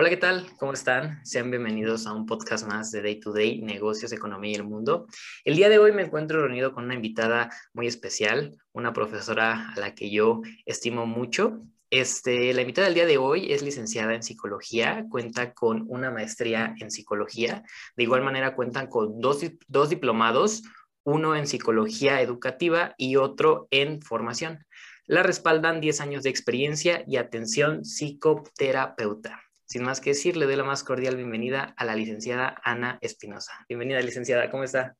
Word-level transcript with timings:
Hola, 0.00 0.08
¿qué 0.08 0.16
tal? 0.16 0.46
¿Cómo 0.58 0.72
están? 0.72 1.22
Sean 1.26 1.50
bienvenidos 1.50 2.06
a 2.06 2.14
un 2.14 2.24
podcast 2.24 2.66
más 2.66 2.90
de 2.90 3.02
Day 3.02 3.20
to 3.20 3.34
Day, 3.34 3.60
Negocios, 3.60 4.12
Economía 4.12 4.52
y 4.52 4.54
el 4.54 4.64
Mundo. 4.64 5.06
El 5.44 5.56
día 5.56 5.68
de 5.68 5.78
hoy 5.78 5.92
me 5.92 6.00
encuentro 6.00 6.40
reunido 6.40 6.72
con 6.72 6.84
una 6.84 6.94
invitada 6.94 7.50
muy 7.74 7.86
especial, 7.86 8.56
una 8.72 8.94
profesora 8.94 9.74
a 9.74 9.78
la 9.78 9.94
que 9.94 10.10
yo 10.10 10.40
estimo 10.64 11.04
mucho. 11.04 11.60
Este, 11.90 12.54
la 12.54 12.62
invitada 12.62 12.86
del 12.86 12.94
día 12.94 13.04
de 13.04 13.18
hoy 13.18 13.52
es 13.52 13.60
licenciada 13.60 14.14
en 14.14 14.22
psicología, 14.22 15.04
cuenta 15.10 15.52
con 15.52 15.84
una 15.86 16.10
maestría 16.10 16.74
en 16.80 16.90
psicología. 16.90 17.62
De 17.94 18.04
igual 18.04 18.22
manera 18.22 18.54
cuentan 18.54 18.86
con 18.86 19.20
dos, 19.20 19.44
dos 19.68 19.90
diplomados, 19.90 20.62
uno 21.04 21.36
en 21.36 21.46
psicología 21.46 22.22
educativa 22.22 22.94
y 22.96 23.16
otro 23.16 23.68
en 23.70 24.00
formación. 24.00 24.64
La 25.04 25.22
respaldan 25.22 25.82
10 25.82 26.00
años 26.00 26.22
de 26.22 26.30
experiencia 26.30 27.04
y 27.06 27.18
atención 27.18 27.84
psicoterapeuta. 27.84 29.42
Sin 29.70 29.84
más 29.84 30.00
que 30.00 30.10
decir, 30.10 30.36
le 30.36 30.46
doy 30.46 30.56
la 30.56 30.64
más 30.64 30.82
cordial 30.82 31.14
bienvenida 31.14 31.74
a 31.76 31.84
la 31.84 31.94
licenciada 31.94 32.60
Ana 32.64 32.98
Espinosa. 33.02 33.52
Bienvenida, 33.68 34.00
licenciada, 34.00 34.50
¿cómo 34.50 34.64
está? 34.64 34.96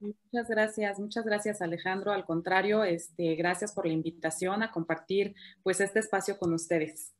Muchas 0.00 0.48
gracias, 0.48 0.98
muchas 0.98 1.24
gracias 1.24 1.62
Alejandro. 1.62 2.10
Al 2.10 2.24
contrario, 2.24 2.82
este, 2.82 3.36
gracias 3.36 3.72
por 3.72 3.86
la 3.86 3.92
invitación 3.92 4.64
a 4.64 4.72
compartir 4.72 5.36
pues 5.62 5.80
este 5.80 6.00
espacio 6.00 6.36
con 6.36 6.52
ustedes. 6.52 7.14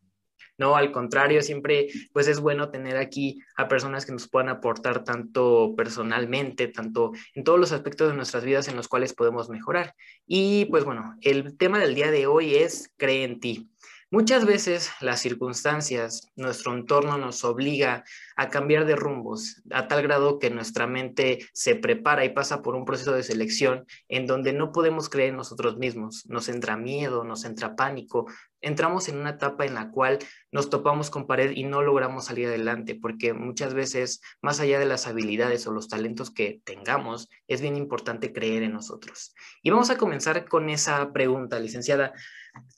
No, 0.58 0.74
al 0.74 0.90
contrario, 0.90 1.40
siempre 1.40 1.86
pues 2.12 2.26
es 2.26 2.40
bueno 2.40 2.72
tener 2.72 2.96
aquí 2.96 3.38
a 3.56 3.68
personas 3.68 4.04
que 4.04 4.10
nos 4.10 4.28
puedan 4.28 4.48
aportar 4.48 5.04
tanto 5.04 5.74
personalmente, 5.76 6.66
tanto 6.66 7.12
en 7.36 7.44
todos 7.44 7.60
los 7.60 7.70
aspectos 7.70 8.10
de 8.10 8.16
nuestras 8.16 8.44
vidas 8.44 8.66
en 8.66 8.74
los 8.74 8.88
cuales 8.88 9.14
podemos 9.14 9.48
mejorar. 9.48 9.94
Y 10.26 10.64
pues 10.64 10.84
bueno, 10.84 11.16
el 11.20 11.56
tema 11.56 11.78
del 11.78 11.94
día 11.94 12.10
de 12.10 12.26
hoy 12.26 12.56
es 12.56 12.92
cree 12.96 13.22
en 13.22 13.38
ti. 13.38 13.70
Muchas 14.12 14.44
veces 14.44 14.90
las 15.00 15.20
circunstancias, 15.20 16.32
nuestro 16.34 16.74
entorno 16.74 17.16
nos 17.16 17.44
obliga 17.44 18.02
a 18.34 18.48
cambiar 18.48 18.84
de 18.84 18.96
rumbos, 18.96 19.62
a 19.70 19.86
tal 19.86 20.02
grado 20.02 20.40
que 20.40 20.50
nuestra 20.50 20.88
mente 20.88 21.46
se 21.52 21.76
prepara 21.76 22.24
y 22.24 22.30
pasa 22.30 22.60
por 22.60 22.74
un 22.74 22.84
proceso 22.84 23.12
de 23.12 23.22
selección 23.22 23.86
en 24.08 24.26
donde 24.26 24.52
no 24.52 24.72
podemos 24.72 25.08
creer 25.08 25.28
en 25.28 25.36
nosotros 25.36 25.78
mismos. 25.78 26.26
Nos 26.26 26.48
entra 26.48 26.76
miedo, 26.76 27.22
nos 27.22 27.44
entra 27.44 27.76
pánico, 27.76 28.26
entramos 28.60 29.08
en 29.08 29.16
una 29.16 29.30
etapa 29.30 29.64
en 29.64 29.74
la 29.74 29.92
cual 29.92 30.18
nos 30.50 30.70
topamos 30.70 31.08
con 31.08 31.28
pared 31.28 31.52
y 31.54 31.62
no 31.62 31.80
logramos 31.80 32.24
salir 32.24 32.48
adelante, 32.48 32.96
porque 32.96 33.32
muchas 33.32 33.74
veces, 33.74 34.20
más 34.42 34.58
allá 34.58 34.80
de 34.80 34.86
las 34.86 35.06
habilidades 35.06 35.68
o 35.68 35.70
los 35.70 35.88
talentos 35.88 36.32
que 36.32 36.60
tengamos, 36.64 37.28
es 37.46 37.60
bien 37.60 37.76
importante 37.76 38.32
creer 38.32 38.64
en 38.64 38.72
nosotros. 38.72 39.36
Y 39.62 39.70
vamos 39.70 39.90
a 39.90 39.96
comenzar 39.96 40.48
con 40.48 40.68
esa 40.68 41.12
pregunta, 41.12 41.60
licenciada. 41.60 42.12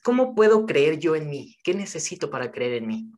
¿Cómo 0.03 0.35
puedo 0.35 0.65
creer 0.65 0.99
yo 0.99 1.15
en 1.15 1.29
mí? 1.29 1.57
¿Qué 1.63 1.73
necesito 1.73 2.29
para 2.29 2.51
creer 2.51 2.73
en 2.73 2.87
mí? 2.87 3.11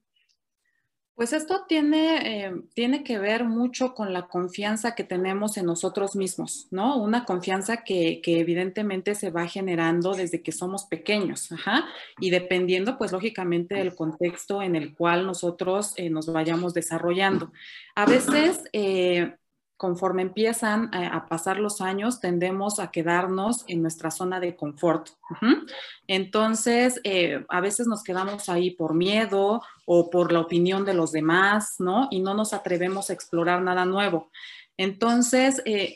Pues 1.15 1.31
esto 1.31 1.63
tiene, 1.65 2.45
eh, 2.45 2.53
tiene 2.73 3.01
que 3.01 3.17
ver 3.19 3.45
mucho 3.45 3.93
con 3.93 4.11
la 4.11 4.27
confianza 4.27 4.95
que 4.95 5.05
tenemos 5.05 5.55
en 5.55 5.65
nosotros 5.65 6.17
mismos, 6.17 6.67
¿no? 6.71 6.97
Una 6.97 7.23
confianza 7.23 7.85
que, 7.85 8.21
evidentemente 8.25 9.15
se 9.15 9.29
va 9.29 9.47
generando 9.47 10.13
desde 10.13 10.43
que 10.43 10.51
somos 10.51 10.83
pequeños, 10.83 11.53
ajá, 11.53 11.85
y 12.19 12.31
dependiendo, 12.31 12.97
pues 12.97 13.13
lógicamente, 13.13 13.75
del 13.75 13.95
contexto 13.95 14.61
en 14.61 14.75
el 14.75 14.93
cual 14.93 15.25
nosotros 15.25 15.93
eh, 15.95 16.09
nos 16.09 16.25
vayamos 16.25 16.73
desarrollando. 16.73 17.53
A 17.95 18.05
veces 18.05 18.65
eh, 18.73 19.35
conforme 19.77 20.21
empiezan 20.21 20.93
a, 20.93 21.27
pasar 21.27 21.59
los 21.59 21.81
años, 21.81 22.19
tendemos 22.21 22.79
a 22.79 22.91
quedarnos 22.91 23.65
en 23.67 23.81
nuestra 23.81 24.09
zona 24.09 24.39
de 24.39 24.55
confort. 24.55 25.09
Entonces, 26.07 27.01
eh, 27.03 27.45
a 27.49 27.59
veces 27.59 27.87
nos 27.87 28.03
quedamos 28.03 28.47
ahí 28.47 28.71
por 28.71 28.93
miedo 28.93 29.61
o 29.85 30.09
por 30.09 30.31
la 30.31 30.39
opinión 30.39 30.85
de 30.85 30.93
los 30.93 31.11
demás, 31.11 31.75
¿no? 31.79 32.07
Y 32.09 32.21
no 32.21 32.33
nos 32.33 32.53
atrevemos 32.53 33.09
a 33.09 33.13
explorar 33.13 33.61
nada 33.61 33.85
nuevo. 33.85 34.31
Entonces, 34.77 35.61
eh, 35.65 35.93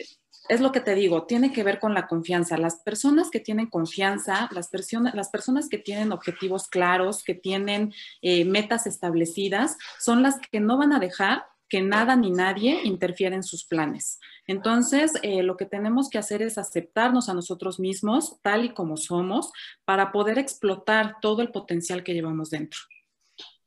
es 0.50 0.62
lo 0.62 0.72
que 0.72 0.82
te 0.82 0.96
digo, 0.96 1.26
tiene 1.26 1.54
que 1.54 1.64
ver 1.64 1.80
con 1.80 1.94
la 1.94 2.08
confianza. 2.08 2.58
Las 2.58 2.78
personas 2.78 3.30
que 3.30 3.40
tienen 3.40 3.68
confianza, 3.68 4.50
las, 4.52 4.70
las 5.14 5.30
personas 5.30 5.70
que 5.70 5.78
tienen 5.78 6.12
objetivos 6.12 6.68
claros, 6.68 7.24
que 7.24 7.36
tienen 7.36 7.94
eh, 8.22 8.44
metas 8.46 8.88
establecidas, 8.88 9.78
son 10.00 10.24
las 10.24 10.40
que 10.52 10.60
no 10.60 10.78
van 10.78 10.92
a 10.92 11.00
dejar 11.00 11.44
que 11.70 11.82
nada 11.82 12.16
ni 12.16 12.32
nadie 12.32 12.82
interfiere 12.84 13.36
en 13.36 13.44
sus 13.44 13.64
planes. 13.64 14.20
Entonces, 14.48 15.14
eh, 15.22 15.44
lo 15.44 15.56
que 15.56 15.66
tenemos 15.66 16.10
que 16.10 16.18
hacer 16.18 16.42
es 16.42 16.58
aceptarnos 16.58 17.30
a 17.30 17.34
nosotros 17.34 17.80
mismos 17.80 18.38
tal 18.42 18.66
y 18.66 18.74
como 18.74 18.98
somos 18.98 19.52
para 19.86 20.12
poder 20.12 20.40
explotar 20.40 21.18
todo 21.22 21.42
el 21.42 21.52
potencial 21.52 22.04
que 22.04 22.14
llevamos 22.14 22.50
dentro. 22.50 22.80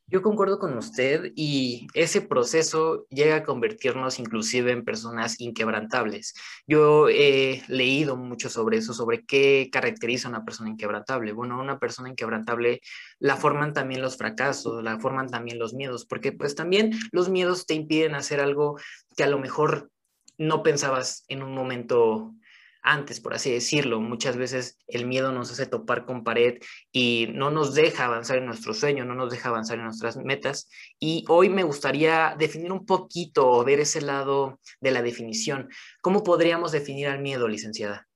Yo 0.08 0.20
concuerdo 0.20 0.58
con 0.58 0.76
usted 0.76 1.32
y 1.36 1.86
ese 1.94 2.20
proceso 2.20 3.06
llega 3.08 3.36
a 3.36 3.42
convertirnos 3.42 4.18
inclusive 4.18 4.70
en 4.70 4.84
personas 4.84 5.40
inquebrantables. 5.40 6.34
Yo 6.66 7.08
he 7.08 7.62
leído 7.68 8.16
mucho 8.16 8.50
sobre 8.50 8.76
eso, 8.76 8.92
sobre 8.92 9.24
qué 9.24 9.70
caracteriza 9.72 10.28
a 10.28 10.32
una 10.32 10.44
persona 10.44 10.68
inquebrantable. 10.68 11.32
Bueno, 11.32 11.58
una 11.58 11.78
persona 11.78 12.10
inquebrantable 12.10 12.80
la 13.20 13.36
forman 13.36 13.72
también 13.72 14.02
los 14.02 14.18
fracasos, 14.18 14.82
la 14.82 14.98
forman 14.98 15.28
también 15.28 15.58
los 15.58 15.72
miedos, 15.72 16.04
porque 16.04 16.32
pues 16.32 16.54
también 16.54 16.92
los 17.10 17.30
miedos 17.30 17.64
te 17.64 17.74
impiden 17.74 18.14
hacer 18.14 18.40
algo 18.40 18.78
que 19.16 19.24
a 19.24 19.28
lo 19.28 19.38
mejor 19.38 19.90
no 20.36 20.62
pensabas 20.62 21.24
en 21.28 21.42
un 21.42 21.54
momento 21.54 22.34
antes, 22.82 23.20
por 23.20 23.34
así 23.34 23.50
decirlo. 23.50 24.00
Muchas 24.00 24.36
veces 24.36 24.78
el 24.88 25.06
miedo 25.06 25.32
nos 25.32 25.50
hace 25.50 25.66
topar 25.66 26.04
con 26.04 26.24
pared 26.24 26.58
y 26.90 27.28
no 27.32 27.50
nos 27.50 27.74
deja 27.74 28.04
avanzar 28.04 28.38
en 28.38 28.46
nuestro 28.46 28.74
sueño, 28.74 29.04
no 29.04 29.14
nos 29.14 29.30
deja 29.30 29.48
avanzar 29.48 29.78
en 29.78 29.84
nuestras 29.84 30.16
metas. 30.16 30.68
Y 30.98 31.24
hoy 31.28 31.48
me 31.48 31.62
gustaría 31.62 32.34
definir 32.38 32.72
un 32.72 32.84
poquito 32.84 33.48
o 33.48 33.64
ver 33.64 33.80
ese 33.80 34.02
lado 34.02 34.60
de 34.80 34.90
la 34.90 35.02
definición. 35.02 35.68
¿Cómo 36.00 36.22
podríamos 36.22 36.72
definir 36.72 37.08
al 37.08 37.20
miedo, 37.20 37.48
licenciada? 37.48 38.06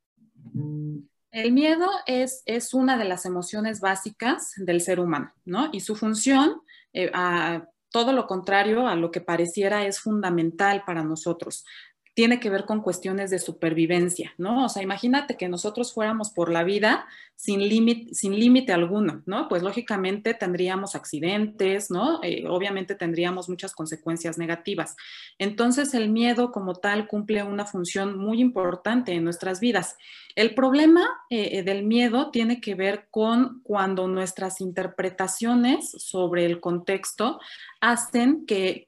El 1.31 1.53
miedo 1.53 1.89
es, 2.07 2.43
es 2.47 2.75
una 2.75 2.97
de 2.97 3.05
las 3.05 3.25
emociones 3.27 3.81
básicas 3.81 4.53
del 4.57 4.81
ser 4.81 5.01
humano, 5.01 5.33
¿no? 5.45 5.69
Y 5.73 5.81
su 5.81 5.95
función, 5.95 6.61
eh, 6.93 7.11
a, 7.15 7.67
todo 7.91 8.13
lo 8.13 8.27
contrario 8.27 8.87
a 8.87 8.97
lo 8.97 9.11
que 9.11 9.21
pareciera, 9.21 9.87
es 9.87 10.01
fundamental 10.01 10.83
para 10.85 11.05
nosotros 11.05 11.65
tiene 12.17 12.41
que 12.41 12.49
ver 12.49 12.65
con 12.65 12.81
cuestiones 12.81 13.29
de 13.29 13.39
supervivencia, 13.39 14.33
¿no? 14.39 14.65
O 14.65 14.69
sea, 14.71 14.83
imagínate 14.83 15.37
que 15.37 15.51
nosotros 15.51 15.93
fuéramos 15.93 16.31
por 16.31 16.51
la 16.51 16.65
vida 16.65 17.05
sin 17.35 17.69
límite 17.69 18.15
sin 18.15 18.41
límite 18.41 18.73
alguno, 18.73 19.23
¿no? 19.27 19.49
Pues 19.49 19.63
lógicamente 19.63 20.33
tendríamos 20.33 20.95
accidentes, 20.95 21.91
¿no? 21.91 22.21
Eh, 22.23 22.47
obviamente 22.49 22.95
tendríamos 22.95 23.51
muchas 23.51 23.75
consecuencias 23.75 24.39
negativas. 24.39 24.97
Entonces, 25.39 25.93
el 25.93 26.09
miedo 26.09 26.53
como 26.53 26.77
tal 26.77 27.07
cumple 27.07 27.43
una 27.43 27.67
función 27.67 28.17
muy 28.17 28.41
importante 28.41 29.13
en 29.13 29.23
nuestras 29.23 29.61
vidas. 29.61 29.99
El 30.37 30.55
problema 30.55 31.07
eh, 31.29 31.63
del 31.65 31.85
miedo 31.85 32.31
tiene 32.31 32.63
que 32.63 32.75
ver 32.75 33.09
con 33.11 33.61
cuando 33.63 34.09
nuestras 34.09 34.63
interpretaciones 34.63 35.91
sobre 35.91 36.47
el 36.47 36.61
contexto 36.61 37.41
hacen 37.91 38.47
que, 38.47 38.87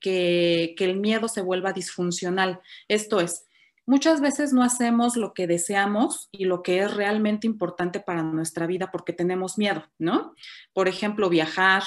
el 0.78 0.96
miedo 1.00 1.28
se 1.28 1.42
vuelva 1.42 1.72
disfuncional. 1.72 2.60
Esto 2.88 3.20
es, 3.20 3.46
muchas 3.86 4.20
veces 4.20 4.52
no 4.52 4.62
hacemos 4.62 5.16
lo 5.16 5.34
que 5.34 5.46
deseamos 5.46 6.28
y 6.32 6.44
lo 6.44 6.62
que 6.62 6.80
es 6.80 6.94
realmente 6.94 7.46
importante 7.46 8.00
para 8.00 8.22
nuestra 8.22 8.66
vida 8.66 8.90
porque 8.90 9.12
tenemos 9.12 9.58
miedo, 9.58 9.84
¿no? 9.98 10.34
Por 10.72 10.88
ejemplo, 10.88 11.28
viajar, 11.28 11.84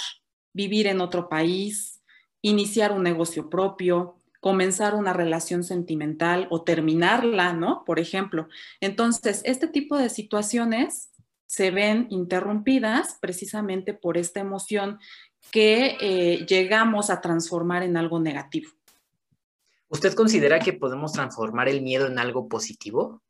vivir 0.54 0.88
en 0.88 1.02
otro 1.02 1.30
país, 1.30 2.02
iniciar 2.42 2.92
un 2.92 3.04
negocio 3.04 3.50
propio, 3.50 4.18
comenzar 4.40 4.96
una 4.96 5.14
relación 5.14 5.64
sentimental 5.64 6.48
o 6.50 6.64
terminarla, 6.64 7.54
¿no? 7.54 7.84
Por 7.86 8.00
ejemplo. 8.00 8.48
Entonces, 8.80 9.42
este 9.46 9.68
tipo 9.68 9.98
de 9.98 10.10
situaciones 10.10 11.12
se 11.46 11.70
ven 11.70 12.08
interrumpidas 12.10 13.18
precisamente 13.22 13.94
por 13.94 14.18
esta 14.18 14.40
emoción 14.40 15.00
que 15.50 15.98
eh, 16.00 16.46
llegamos 16.46 17.10
a 17.10 17.22
transformar 17.22 17.84
en 17.84 17.98
algo 17.98 18.20
negativo. 18.20 18.70
¿Usted 19.90 20.14
considera 20.14 20.60
que 20.60 20.74
podemos 20.74 21.12
transformar 21.12 21.68
el 21.68 21.82
miedo 21.82 22.08
en 22.08 22.20
algo 22.20 22.48
positivo? 22.48 23.22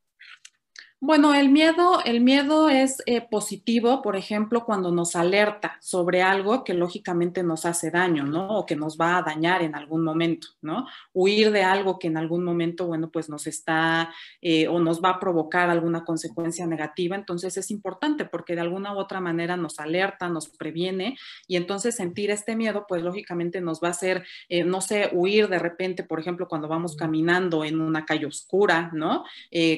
Bueno, 1.03 1.33
el 1.33 1.49
miedo, 1.49 1.99
el 2.05 2.21
miedo 2.21 2.69
es 2.69 3.01
eh, 3.07 3.21
positivo, 3.21 4.03
por 4.03 4.15
ejemplo, 4.15 4.65
cuando 4.65 4.91
nos 4.91 5.15
alerta 5.15 5.77
sobre 5.81 6.21
algo 6.21 6.63
que 6.63 6.75
lógicamente 6.75 7.41
nos 7.41 7.65
hace 7.65 7.89
daño, 7.89 8.23
¿no? 8.23 8.49
O 8.49 8.67
que 8.67 8.75
nos 8.75 8.99
va 8.99 9.17
a 9.17 9.23
dañar 9.23 9.63
en 9.63 9.73
algún 9.73 10.03
momento, 10.03 10.49
¿no? 10.61 10.85
Huir 11.11 11.49
de 11.49 11.63
algo 11.63 11.97
que 11.97 12.05
en 12.05 12.17
algún 12.17 12.43
momento, 12.43 12.85
bueno, 12.85 13.09
pues 13.09 13.29
nos 13.29 13.47
está 13.47 14.13
eh, 14.43 14.67
o 14.67 14.79
nos 14.79 15.01
va 15.01 15.09
a 15.09 15.19
provocar 15.19 15.71
alguna 15.71 16.05
consecuencia 16.05 16.67
negativa, 16.67 17.15
entonces 17.15 17.57
es 17.57 17.71
importante 17.71 18.25
porque 18.25 18.53
de 18.53 18.61
alguna 18.61 18.93
u 18.93 18.99
otra 18.99 19.19
manera 19.19 19.57
nos 19.57 19.79
alerta, 19.79 20.29
nos 20.29 20.49
previene 20.49 21.17
y 21.47 21.55
entonces 21.55 21.95
sentir 21.95 22.29
este 22.29 22.55
miedo, 22.55 22.85
pues 22.87 23.01
lógicamente 23.01 23.59
nos 23.59 23.81
va 23.81 23.87
a 23.87 23.91
hacer, 23.91 24.23
eh, 24.49 24.63
no 24.63 24.81
sé, 24.81 25.09
huir 25.13 25.47
de 25.47 25.57
repente, 25.57 26.03
por 26.03 26.19
ejemplo, 26.19 26.47
cuando 26.47 26.67
vamos 26.67 26.95
caminando 26.95 27.65
en 27.65 27.81
una 27.81 28.05
calle 28.05 28.27
oscura, 28.27 28.91
¿no? 28.93 29.23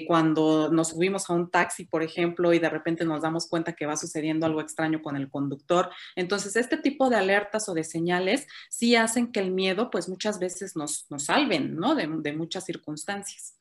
cuando 0.06 0.70
nos 0.70 0.90
subimos 0.90 1.13
a 1.30 1.34
un 1.34 1.50
taxi, 1.50 1.86
por 1.86 2.04
ejemplo, 2.04 2.54
y 2.54 2.60
de 2.60 2.70
repente 2.70 3.06
nos 3.06 3.22
damos 3.22 3.48
cuenta 3.48 3.74
que 3.74 3.86
va 3.86 3.98
sucediendo 3.98 4.46
algo 4.46 4.62
extraño 4.62 5.02
con 5.02 5.16
el 5.16 5.30
conductor. 5.30 5.90
Entonces, 6.16 6.56
este 6.56 6.78
tipo 6.78 7.10
de 7.10 7.18
alertas 7.18 7.70
o 7.70 7.74
de 7.74 7.84
señales 7.84 8.48
sí 8.70 8.96
hacen 8.96 9.32
que 9.32 9.40
el 9.40 9.52
miedo, 9.52 9.90
pues 9.90 10.10
muchas 10.10 10.40
veces 10.40 10.76
nos, 10.76 11.06
nos 11.10 11.26
salven, 11.26 11.76
¿no? 11.76 11.96
De, 11.96 12.08
de 12.08 12.34
muchas 12.34 12.66
circunstancias. 12.66 13.56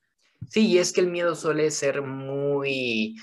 Sí, 0.48 0.66
y 0.66 0.78
es 0.78 0.92
que 0.92 1.00
el 1.00 1.08
miedo 1.08 1.34
suele 1.34 1.70
ser 1.70 2.02
muy 2.02 3.16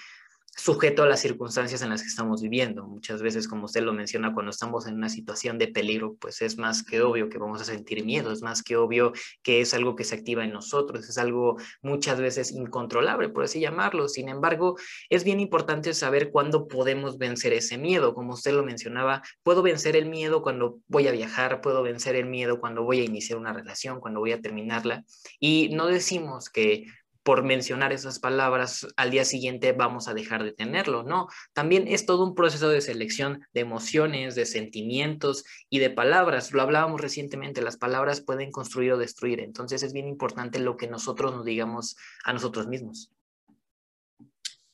sujeto 0.59 1.03
a 1.03 1.07
las 1.07 1.21
circunstancias 1.21 1.81
en 1.81 1.89
las 1.89 2.01
que 2.01 2.09
estamos 2.09 2.41
viviendo. 2.41 2.85
Muchas 2.85 3.21
veces, 3.21 3.47
como 3.47 3.65
usted 3.65 3.81
lo 3.81 3.93
menciona, 3.93 4.33
cuando 4.33 4.51
estamos 4.51 4.87
en 4.87 4.95
una 4.95 5.07
situación 5.07 5.57
de 5.57 5.69
peligro, 5.69 6.15
pues 6.19 6.41
es 6.41 6.57
más 6.57 6.83
que 6.83 7.01
obvio 7.01 7.29
que 7.29 7.37
vamos 7.37 7.61
a 7.61 7.65
sentir 7.65 8.03
miedo, 8.03 8.31
es 8.31 8.41
más 8.41 8.61
que 8.61 8.75
obvio 8.75 9.13
que 9.41 9.61
es 9.61 9.73
algo 9.73 9.95
que 9.95 10.03
se 10.03 10.15
activa 10.15 10.43
en 10.43 10.51
nosotros, 10.51 11.07
es 11.07 11.17
algo 11.17 11.57
muchas 11.81 12.19
veces 12.19 12.51
incontrolable, 12.51 13.29
por 13.29 13.45
así 13.45 13.61
llamarlo. 13.61 14.09
Sin 14.09 14.27
embargo, 14.27 14.77
es 15.09 15.23
bien 15.23 15.39
importante 15.39 15.93
saber 15.93 16.29
cuándo 16.29 16.67
podemos 16.67 17.17
vencer 17.17 17.53
ese 17.53 17.77
miedo. 17.77 18.13
Como 18.13 18.33
usted 18.33 18.51
lo 18.51 18.63
mencionaba, 18.63 19.21
puedo 19.43 19.61
vencer 19.61 19.95
el 19.95 20.09
miedo 20.09 20.41
cuando 20.41 20.79
voy 20.87 21.07
a 21.07 21.11
viajar, 21.11 21.61
puedo 21.61 21.83
vencer 21.83 22.17
el 22.17 22.25
miedo 22.25 22.59
cuando 22.59 22.83
voy 22.83 22.99
a 22.99 23.05
iniciar 23.05 23.39
una 23.39 23.53
relación, 23.53 24.01
cuando 24.01 24.19
voy 24.19 24.33
a 24.33 24.41
terminarla. 24.41 25.05
Y 25.39 25.69
no 25.73 25.87
decimos 25.87 26.49
que 26.49 26.85
por 27.29 27.43
mencionar 27.43 27.93
esas 27.93 28.17
palabras, 28.17 28.87
al 28.97 29.11
día 29.11 29.23
siguiente 29.23 29.71
vamos 29.71 30.07
a 30.07 30.15
dejar 30.15 30.43
de 30.43 30.51
tenerlo, 30.51 31.03
¿no? 31.03 31.27
También 31.53 31.87
es 31.87 32.07
todo 32.07 32.25
un 32.25 32.33
proceso 32.33 32.69
de 32.69 32.81
selección 32.81 33.45
de 33.53 33.61
emociones, 33.61 34.33
de 34.33 34.47
sentimientos 34.47 35.45
y 35.69 35.77
de 35.77 35.91
palabras. 35.91 36.51
Lo 36.53 36.63
hablábamos 36.63 36.99
recientemente, 36.99 37.61
las 37.61 37.77
palabras 37.77 38.21
pueden 38.21 38.49
construir 38.49 38.93
o 38.93 38.97
destruir, 38.97 39.41
entonces 39.41 39.83
es 39.83 39.93
bien 39.93 40.07
importante 40.07 40.57
lo 40.57 40.75
que 40.75 40.87
nosotros 40.87 41.31
nos 41.35 41.45
digamos 41.45 41.97
a 42.23 42.33
nosotros 42.33 42.65
mismos. 42.65 43.11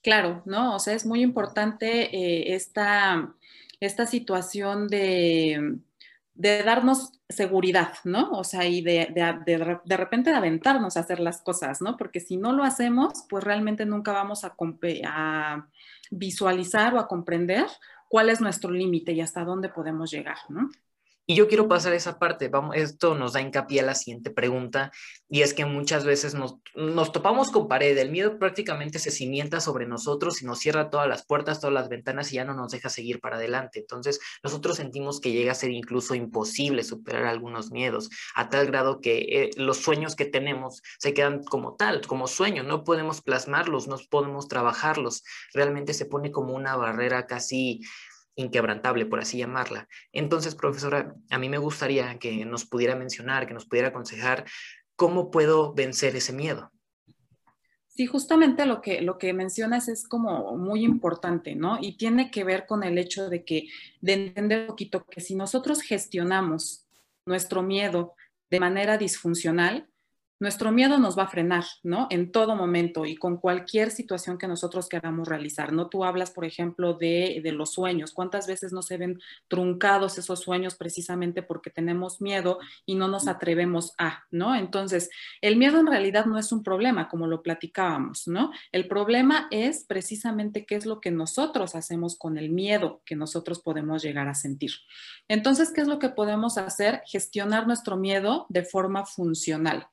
Claro, 0.01 0.41
¿no? 0.45 0.77
O 0.77 0.79
sea, 0.79 0.93
es 0.93 1.05
muy 1.05 1.23
importante 1.23 2.03
eh, 2.15 2.55
esta, 2.55 3.35
esta 3.81 4.07
situación 4.07 4.87
de 4.87 5.79
de 6.35 6.63
darnos 6.63 7.13
seguridad, 7.29 7.93
¿no? 8.03 8.31
O 8.31 8.43
sea, 8.43 8.65
y 8.65 8.81
de, 8.81 9.07
de, 9.15 9.79
de, 9.85 9.97
repente 9.97 10.29
de 10.29 10.35
aventarnos 10.35 10.97
a 10.97 10.99
hacer 10.99 11.19
las 11.19 11.41
cosas, 11.41 11.81
¿no? 11.81 11.95
Porque 11.97 12.19
si 12.19 12.37
no 12.37 12.51
lo 12.51 12.63
hacemos, 12.63 13.25
pues 13.29 13.43
realmente 13.43 13.85
nunca 13.85 14.11
vamos 14.11 14.43
a, 14.43 14.53
a 15.07 15.67
visualizar 16.11 16.93
o 16.93 16.99
a 16.99 17.07
comprender 17.07 17.65
cuál 18.09 18.29
es 18.29 18.41
nuestro 18.41 18.69
límite 18.69 19.13
y 19.13 19.21
hasta 19.21 19.45
dónde 19.45 19.69
podemos 19.69 20.11
llegar, 20.11 20.37
¿no? 20.49 20.69
Y 21.27 21.35
yo 21.35 21.47
quiero 21.47 21.67
pasar 21.67 21.93
esa 21.93 22.19
parte, 22.19 22.49
vamos, 22.49 22.75
esto 22.75 23.15
nos 23.15 23.33
da 23.33 23.41
hincapié 23.41 23.79
a 23.79 23.83
la 23.83 23.95
siguiente 23.95 24.29
pregunta, 24.29 24.91
y 25.27 25.41
es 25.41 25.55
que 25.55 25.65
muchas 25.65 26.05
veces 26.05 26.35
nos, 26.35 26.57
nos, 26.75 27.11
topamos 27.11 27.49
con 27.49 27.67
pared, 27.67 27.97
el 27.97 28.11
miedo 28.11 28.37
prácticamente 28.37 28.99
se 28.99 29.09
cimienta 29.09 29.59
sobre 29.59 29.87
nosotros 29.87 30.43
y 30.43 30.45
nos 30.45 30.59
cierra 30.59 30.91
todas 30.91 31.07
las 31.07 31.25
puertas, 31.25 31.59
todas 31.59 31.73
las 31.73 31.89
ventanas 31.89 32.31
y 32.31 32.35
ya 32.35 32.45
no 32.45 32.53
nos 32.53 32.71
deja 32.71 32.89
seguir 32.89 33.19
para 33.21 33.37
adelante. 33.37 33.79
Entonces, 33.79 34.19
nosotros 34.43 34.77
sentimos 34.77 35.19
que 35.19 35.31
llega 35.31 35.53
a 35.53 35.55
ser 35.55 35.71
incluso 35.71 36.13
imposible 36.13 36.83
superar 36.83 37.25
algunos 37.25 37.71
miedos, 37.71 38.11
a 38.35 38.49
tal 38.49 38.67
grado 38.67 39.01
que 39.01 39.17
eh, 39.17 39.49
los 39.57 39.77
sueños 39.77 40.15
que 40.15 40.25
tenemos 40.25 40.83
se 40.99 41.15
quedan 41.15 41.43
como 41.43 41.75
tal, 41.75 42.05
como 42.05 42.27
sueños, 42.27 42.67
no 42.67 42.83
podemos 42.83 43.21
plasmarlos, 43.23 43.87
no 43.87 43.97
podemos 44.11 44.47
trabajarlos, 44.47 45.23
realmente 45.55 45.95
se 45.95 46.05
pone 46.05 46.31
como 46.31 46.53
una 46.53 46.75
barrera 46.75 47.25
casi 47.25 47.81
inquebrantable, 48.35 49.05
por 49.05 49.19
así 49.19 49.37
llamarla. 49.37 49.87
Entonces, 50.11 50.55
profesora, 50.55 51.15
a 51.29 51.39
mí 51.39 51.49
me 51.49 51.57
gustaría 51.57 52.17
que 52.19 52.45
nos 52.45 52.65
pudiera 52.65 52.95
mencionar, 52.95 53.47
que 53.47 53.53
nos 53.53 53.65
pudiera 53.65 53.89
aconsejar 53.89 54.45
cómo 54.95 55.31
puedo 55.31 55.73
vencer 55.73 56.15
ese 56.15 56.33
miedo. 56.33 56.71
Sí, 57.87 58.07
justamente 58.07 58.65
lo 58.65 58.81
que, 58.81 59.01
lo 59.01 59.17
que 59.17 59.31
mencionas 59.31 59.87
es 59.87 60.05
como 60.05 60.57
muy 60.57 60.83
importante, 60.83 61.55
¿no? 61.55 61.77
Y 61.79 61.95
tiene 61.97 62.29
que 62.29 62.43
ver 62.43 62.65
con 62.65 62.83
el 62.83 62.97
hecho 62.97 63.29
de 63.29 63.45
que, 63.45 63.69
de 64.01 64.13
entender 64.13 64.61
un 64.61 64.67
poquito 64.67 65.05
que 65.05 65.21
si 65.21 65.33
nosotros 65.33 65.81
gestionamos 65.81 66.85
nuestro 67.25 67.63
miedo 67.63 68.13
de 68.49 68.59
manera 68.59 68.97
disfuncional, 68.97 69.87
nuestro 70.39 70.71
miedo 70.71 70.97
nos 70.97 71.17
va 71.17 71.23
a 71.23 71.27
frenar, 71.27 71.63
¿no? 71.83 72.07
En 72.09 72.31
todo 72.31 72.55
momento 72.55 73.05
y 73.05 73.15
con 73.15 73.37
cualquier 73.37 73.89
situación 73.89 74.37
que 74.37 74.47
nosotros 74.47 74.89
queramos 74.89 75.29
realizar, 75.29 75.71
¿no? 75.71 75.87
Tú 75.87 76.03
hablas, 76.03 76.31
por 76.31 76.43
ejemplo, 76.43 76.93
de, 76.93 77.41
los 77.55 77.71
sueños. 77.71 78.11
¿Cuántas 78.11 78.47
veces 78.47 78.73
no 78.73 78.81
se 78.81 78.97
ven 78.97 79.21
truncados 79.47 80.17
esos 80.17 80.41
sueños 80.41 80.75
precisamente 80.75 81.41
porque 81.41 81.69
tenemos 81.69 82.19
miedo 82.19 82.59
y 82.85 82.95
no 82.95 83.07
nos 83.07 83.27
atrevemos 83.27 83.93
a, 83.97 84.25
¿no? 84.29 84.55
Entonces, 84.55 85.09
el 85.39 85.55
miedo 85.55 85.79
en 85.79 85.87
realidad 85.87 86.25
no 86.25 86.37
es 86.37 86.51
un 86.51 86.63
problema, 86.63 87.07
como 87.07 87.27
lo 87.27 87.41
platicábamos, 87.41 88.27
¿no? 88.27 88.51
El 88.73 88.87
problema 88.87 89.47
es 89.51 89.85
precisamente 89.85 90.65
qué 90.65 90.75
es 90.75 90.85
lo 90.85 90.99
que 90.99 91.11
nosotros 91.11 91.75
hacemos 91.75 92.17
con 92.17 92.37
el 92.37 92.49
miedo 92.49 93.01
que 93.05 93.15
nosotros 93.15 93.61
podemos 93.61 94.03
llegar 94.03 94.27
a 94.27 94.33
sentir. 94.33 94.71
Entonces, 95.29 95.71
¿qué 95.71 95.81
es 95.81 95.87
lo 95.87 95.99
que 95.99 96.09
podemos 96.09 96.57
hacer? 96.57 97.01
Gestionar 97.05 97.67
nuestro 97.67 97.95
miedo 97.95 98.45
de 98.49 98.63
forma 98.63 99.05
funcional. 99.05 99.87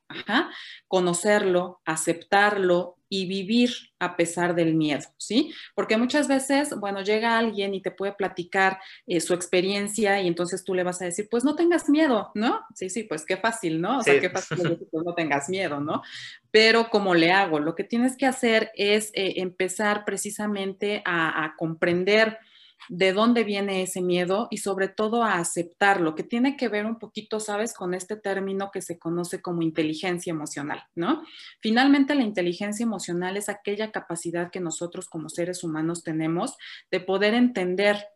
Conocerlo, 0.87 1.81
aceptarlo 1.85 2.97
y 3.13 3.27
vivir 3.27 3.69
a 3.99 4.17
pesar 4.17 4.55
del 4.55 4.73
miedo, 4.73 5.07
¿sí? 5.17 5.53
Porque 5.75 5.97
muchas 5.97 6.27
veces, 6.27 6.73
bueno, 6.79 7.03
llega 7.03 7.37
alguien 7.37 7.75
y 7.75 7.81
te 7.81 7.91
puede 7.91 8.13
platicar 8.13 8.79
eh, 9.05 9.21
su 9.21 9.35
experiencia 9.35 10.19
y 10.19 10.27
entonces 10.27 10.63
tú 10.63 10.73
le 10.73 10.81
vas 10.81 10.99
a 10.99 11.05
decir, 11.05 11.27
pues 11.29 11.43
no 11.43 11.55
tengas 11.55 11.89
miedo, 11.89 12.31
¿no? 12.33 12.61
Sí, 12.73 12.89
sí, 12.89 13.03
pues 13.03 13.23
qué 13.23 13.37
fácil, 13.37 13.81
¿no? 13.81 13.99
O 13.99 14.01
sea, 14.01 14.19
qué 14.19 14.31
fácil 14.31 14.57
pues 14.91 15.05
no 15.05 15.13
tengas 15.13 15.47
miedo, 15.47 15.79
¿no? 15.79 16.01
Pero 16.49 16.89
como 16.89 17.13
le 17.13 17.31
hago, 17.31 17.59
lo 17.59 17.75
que 17.75 17.83
tienes 17.83 18.17
que 18.17 18.25
hacer 18.25 18.71
es 18.73 19.11
eh, 19.13 19.35
empezar 19.37 20.05
precisamente 20.05 21.03
a, 21.05 21.45
a 21.45 21.55
comprender 21.55 22.39
de 22.89 23.13
dónde 23.13 23.43
viene 23.43 23.81
ese 23.81 24.01
miedo 24.01 24.47
y 24.51 24.57
sobre 24.57 24.87
todo 24.87 25.23
a 25.23 25.37
aceptarlo, 25.37 26.15
que 26.15 26.23
tiene 26.23 26.57
que 26.57 26.67
ver 26.69 26.85
un 26.85 26.99
poquito, 26.99 27.39
sabes, 27.39 27.73
con 27.73 27.93
este 27.93 28.15
término 28.15 28.71
que 28.71 28.81
se 28.81 28.99
conoce 28.99 29.41
como 29.41 29.61
inteligencia 29.61 30.31
emocional, 30.31 30.83
¿no? 30.95 31.23
Finalmente, 31.61 32.15
la 32.15 32.23
inteligencia 32.23 32.83
emocional 32.83 33.37
es 33.37 33.49
aquella 33.49 33.91
capacidad 33.91 34.51
que 34.51 34.59
nosotros 34.59 35.07
como 35.07 35.29
seres 35.29 35.63
humanos 35.63 36.03
tenemos 36.03 36.57
de 36.91 36.99
poder 36.99 37.33
entender 37.33 38.07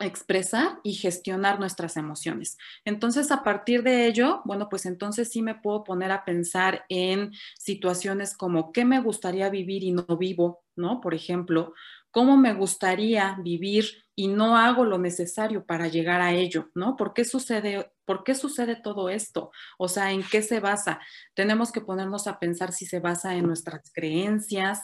expresar 0.00 0.80
y 0.82 0.94
gestionar 0.94 1.60
nuestras 1.60 1.96
emociones. 1.96 2.56
Entonces, 2.84 3.30
a 3.30 3.42
partir 3.42 3.82
de 3.82 4.06
ello, 4.06 4.40
bueno, 4.44 4.68
pues 4.68 4.86
entonces 4.86 5.28
sí 5.30 5.42
me 5.42 5.54
puedo 5.54 5.84
poner 5.84 6.10
a 6.10 6.24
pensar 6.24 6.84
en 6.88 7.32
situaciones 7.58 8.36
como 8.36 8.72
qué 8.72 8.84
me 8.84 9.00
gustaría 9.00 9.50
vivir 9.50 9.84
y 9.84 9.92
no 9.92 10.04
vivo, 10.18 10.64
¿no? 10.74 11.00
Por 11.00 11.14
ejemplo, 11.14 11.74
cómo 12.10 12.36
me 12.36 12.54
gustaría 12.54 13.36
vivir 13.42 13.86
y 14.14 14.28
no 14.28 14.56
hago 14.56 14.84
lo 14.84 14.98
necesario 14.98 15.64
para 15.64 15.88
llegar 15.88 16.20
a 16.20 16.32
ello, 16.32 16.70
¿no? 16.74 16.96
¿Por 16.96 17.14
qué 17.14 17.24
sucede, 17.24 17.90
por 18.04 18.24
qué 18.24 18.34
sucede 18.34 18.76
todo 18.76 19.08
esto? 19.08 19.50
O 19.78 19.88
sea, 19.88 20.12
¿en 20.12 20.22
qué 20.22 20.42
se 20.42 20.60
basa? 20.60 21.00
Tenemos 21.34 21.72
que 21.72 21.80
ponernos 21.80 22.26
a 22.26 22.38
pensar 22.38 22.72
si 22.72 22.84
se 22.84 23.00
basa 23.00 23.34
en 23.34 23.46
nuestras 23.46 23.90
creencias, 23.92 24.82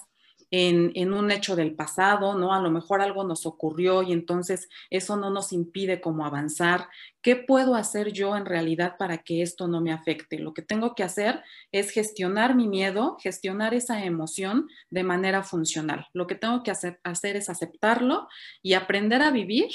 en, 0.50 1.12
un 1.12 1.30
hecho 1.30 1.56
del 1.56 1.74
pasado, 1.74 2.38
¿no? 2.38 2.52
A 2.52 2.60
lo 2.60 2.70
mejor 2.70 3.00
algo 3.00 3.24
nos 3.24 3.46
ocurrió 3.46 4.02
y 4.02 4.12
entonces 4.12 4.68
eso 4.90 5.16
no 5.16 5.30
nos 5.30 5.52
impide 5.52 6.00
como 6.00 6.24
avanzar. 6.24 6.88
¿Qué 7.22 7.36
puedo 7.36 7.74
hacer 7.74 8.12
yo 8.12 8.36
en 8.36 8.46
realidad 8.46 8.96
para 8.98 9.18
que 9.18 9.42
esto 9.42 9.68
no 9.68 9.80
me 9.80 9.92
afecte? 9.92 10.38
Lo 10.38 10.54
que 10.54 10.62
tengo 10.62 10.94
que 10.94 11.02
hacer 11.02 11.42
es 11.72 11.90
gestionar 11.90 12.54
mi 12.54 12.68
miedo, 12.68 13.16
gestionar 13.20 13.74
esa 13.74 14.04
emoción 14.04 14.68
de 14.90 15.02
manera 15.02 15.42
funcional. 15.42 16.06
Lo 16.12 16.26
que 16.26 16.36
tengo 16.36 16.62
que 16.62 16.70
hacer, 16.70 17.00
hacer 17.02 17.36
es 17.36 17.48
aceptarlo 17.48 18.28
y 18.62 18.74
aprender 18.74 19.22
a 19.22 19.30
vivir 19.30 19.70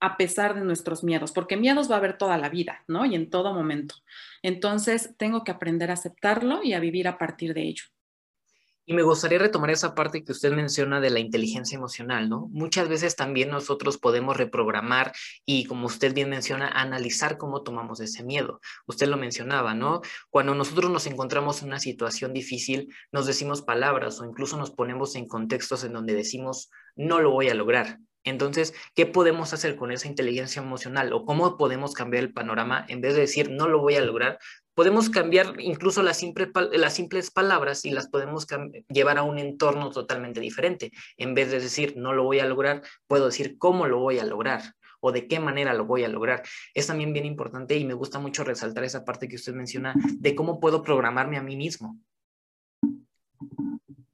a 0.00 0.18
pesar 0.18 0.54
de 0.54 0.60
nuestros 0.60 1.02
miedos, 1.02 1.32
porque 1.32 1.56
miedos 1.56 1.90
va 1.90 1.94
a 1.94 1.98
haber 1.98 2.18
toda 2.18 2.36
la 2.36 2.50
vida, 2.50 2.84
¿no? 2.86 3.06
Y 3.06 3.14
en 3.14 3.30
todo 3.30 3.54
momento. 3.54 3.94
Entonces, 4.42 5.14
tengo 5.16 5.44
que 5.44 5.50
aprender 5.50 5.90
a 5.90 5.94
aceptarlo 5.94 6.62
y 6.62 6.74
a 6.74 6.80
vivir 6.80 7.08
a 7.08 7.16
partir 7.16 7.54
de 7.54 7.62
ello. 7.62 7.84
Y 8.86 8.92
me 8.92 9.02
gustaría 9.02 9.38
retomar 9.38 9.70
esa 9.70 9.94
parte 9.94 10.24
que 10.24 10.32
usted 10.32 10.52
menciona 10.52 11.00
de 11.00 11.08
la 11.08 11.18
inteligencia 11.18 11.76
emocional, 11.76 12.28
¿no? 12.28 12.48
Muchas 12.52 12.86
veces 12.88 13.16
también 13.16 13.48
nosotros 13.48 13.96
podemos 13.96 14.36
reprogramar 14.36 15.12
y, 15.46 15.64
como 15.64 15.86
usted 15.86 16.12
bien 16.12 16.28
menciona, 16.28 16.68
analizar 16.68 17.38
cómo 17.38 17.62
tomamos 17.62 18.00
ese 18.00 18.22
miedo. 18.24 18.60
Usted 18.86 19.08
lo 19.08 19.16
mencionaba, 19.16 19.74
¿no? 19.74 20.02
Cuando 20.28 20.54
nosotros 20.54 20.90
nos 20.90 21.06
encontramos 21.06 21.62
en 21.62 21.68
una 21.68 21.80
situación 21.80 22.34
difícil, 22.34 22.94
nos 23.10 23.24
decimos 23.24 23.62
palabras 23.62 24.20
o 24.20 24.26
incluso 24.26 24.58
nos 24.58 24.70
ponemos 24.70 25.14
en 25.16 25.28
contextos 25.28 25.82
en 25.84 25.94
donde 25.94 26.14
decimos, 26.14 26.70
no 26.94 27.20
lo 27.20 27.30
voy 27.30 27.48
a 27.48 27.54
lograr. 27.54 28.00
Entonces, 28.24 28.74
¿qué 28.94 29.04
podemos 29.06 29.52
hacer 29.52 29.76
con 29.76 29.92
esa 29.92 30.08
inteligencia 30.08 30.60
emocional 30.60 31.12
o 31.12 31.24
cómo 31.24 31.58
podemos 31.58 31.92
cambiar 31.92 32.24
el 32.24 32.32
panorama 32.32 32.84
en 32.88 33.02
vez 33.02 33.14
de 33.14 33.20
decir 33.20 33.50
no 33.50 33.68
lo 33.68 33.80
voy 33.80 33.96
a 33.96 34.00
lograr? 34.00 34.38
Podemos 34.74 35.10
cambiar 35.10 35.54
incluso 35.60 36.02
las, 36.02 36.22
las 36.72 36.94
simples 36.94 37.30
palabras 37.30 37.84
y 37.84 37.90
las 37.90 38.08
podemos 38.08 38.46
llevar 38.88 39.18
a 39.18 39.22
un 39.22 39.38
entorno 39.38 39.90
totalmente 39.90 40.40
diferente. 40.40 40.92
En 41.16 41.34
vez 41.34 41.50
de 41.50 41.60
decir 41.60 41.94
no 41.96 42.12
lo 42.12 42.24
voy 42.24 42.40
a 42.40 42.46
lograr, 42.46 42.82
puedo 43.06 43.26
decir 43.26 43.56
cómo 43.58 43.86
lo 43.86 43.98
voy 43.98 44.18
a 44.18 44.24
lograr 44.24 44.74
o 45.00 45.12
de 45.12 45.28
qué 45.28 45.38
manera 45.38 45.74
lo 45.74 45.84
voy 45.84 46.04
a 46.04 46.08
lograr. 46.08 46.42
Es 46.72 46.86
también 46.86 47.12
bien 47.12 47.26
importante 47.26 47.76
y 47.76 47.84
me 47.84 47.94
gusta 47.94 48.18
mucho 48.18 48.42
resaltar 48.42 48.84
esa 48.84 49.04
parte 49.04 49.28
que 49.28 49.36
usted 49.36 49.52
menciona 49.52 49.94
de 49.96 50.34
cómo 50.34 50.60
puedo 50.60 50.82
programarme 50.82 51.36
a 51.36 51.42
mí 51.42 51.56
mismo. 51.56 52.00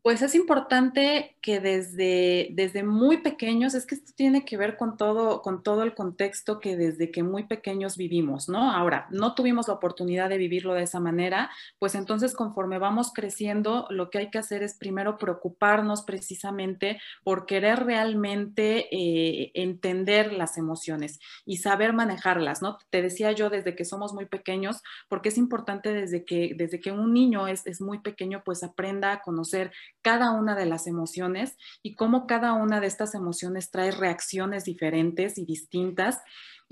Pues 0.02 0.22
es 0.22 0.34
importante 0.34 1.36
que 1.42 1.60
desde, 1.60 2.48
desde 2.52 2.82
muy 2.82 3.18
pequeños, 3.18 3.74
es 3.74 3.84
que 3.84 3.96
esto 3.96 4.12
tiene 4.16 4.46
que 4.46 4.56
ver 4.56 4.78
con 4.78 4.96
todo, 4.96 5.42
con 5.42 5.62
todo 5.62 5.82
el 5.82 5.94
contexto 5.94 6.58
que 6.58 6.74
desde 6.74 7.10
que 7.10 7.22
muy 7.22 7.44
pequeños 7.44 7.98
vivimos, 7.98 8.48
¿no? 8.48 8.72
Ahora, 8.72 9.08
no 9.10 9.34
tuvimos 9.34 9.68
la 9.68 9.74
oportunidad 9.74 10.30
de 10.30 10.38
vivirlo 10.38 10.72
de 10.72 10.84
esa 10.84 11.00
manera, 11.00 11.50
pues 11.78 11.94
entonces 11.94 12.34
conforme 12.34 12.78
vamos 12.78 13.12
creciendo, 13.12 13.86
lo 13.90 14.08
que 14.08 14.16
hay 14.18 14.30
que 14.30 14.38
hacer 14.38 14.62
es 14.62 14.74
primero 14.74 15.18
preocuparnos 15.18 16.02
precisamente 16.02 16.98
por 17.22 17.44
querer 17.44 17.84
realmente 17.84 18.88
eh, 18.90 19.50
entender 19.52 20.32
las 20.32 20.56
emociones 20.56 21.20
y 21.44 21.58
saber 21.58 21.92
manejarlas, 21.92 22.62
¿no? 22.62 22.78
Te 22.88 23.02
decía 23.02 23.32
yo 23.32 23.50
desde 23.50 23.76
que 23.76 23.84
somos 23.84 24.14
muy 24.14 24.24
pequeños, 24.24 24.82
porque 25.10 25.28
es 25.28 25.36
importante 25.36 25.92
desde 25.92 26.24
que, 26.24 26.54
desde 26.56 26.80
que 26.80 26.90
un 26.90 27.12
niño 27.12 27.48
es, 27.48 27.66
es 27.66 27.82
muy 27.82 27.98
pequeño, 27.98 28.40
pues 28.46 28.62
aprenda 28.62 29.12
a 29.12 29.20
conocer 29.20 29.72
cada 30.02 30.30
una 30.32 30.54
de 30.54 30.66
las 30.66 30.86
emociones 30.86 31.56
y 31.82 31.94
cómo 31.94 32.26
cada 32.26 32.52
una 32.54 32.80
de 32.80 32.86
estas 32.86 33.14
emociones 33.14 33.70
trae 33.70 33.90
reacciones 33.90 34.64
diferentes 34.64 35.38
y 35.38 35.44
distintas 35.44 36.18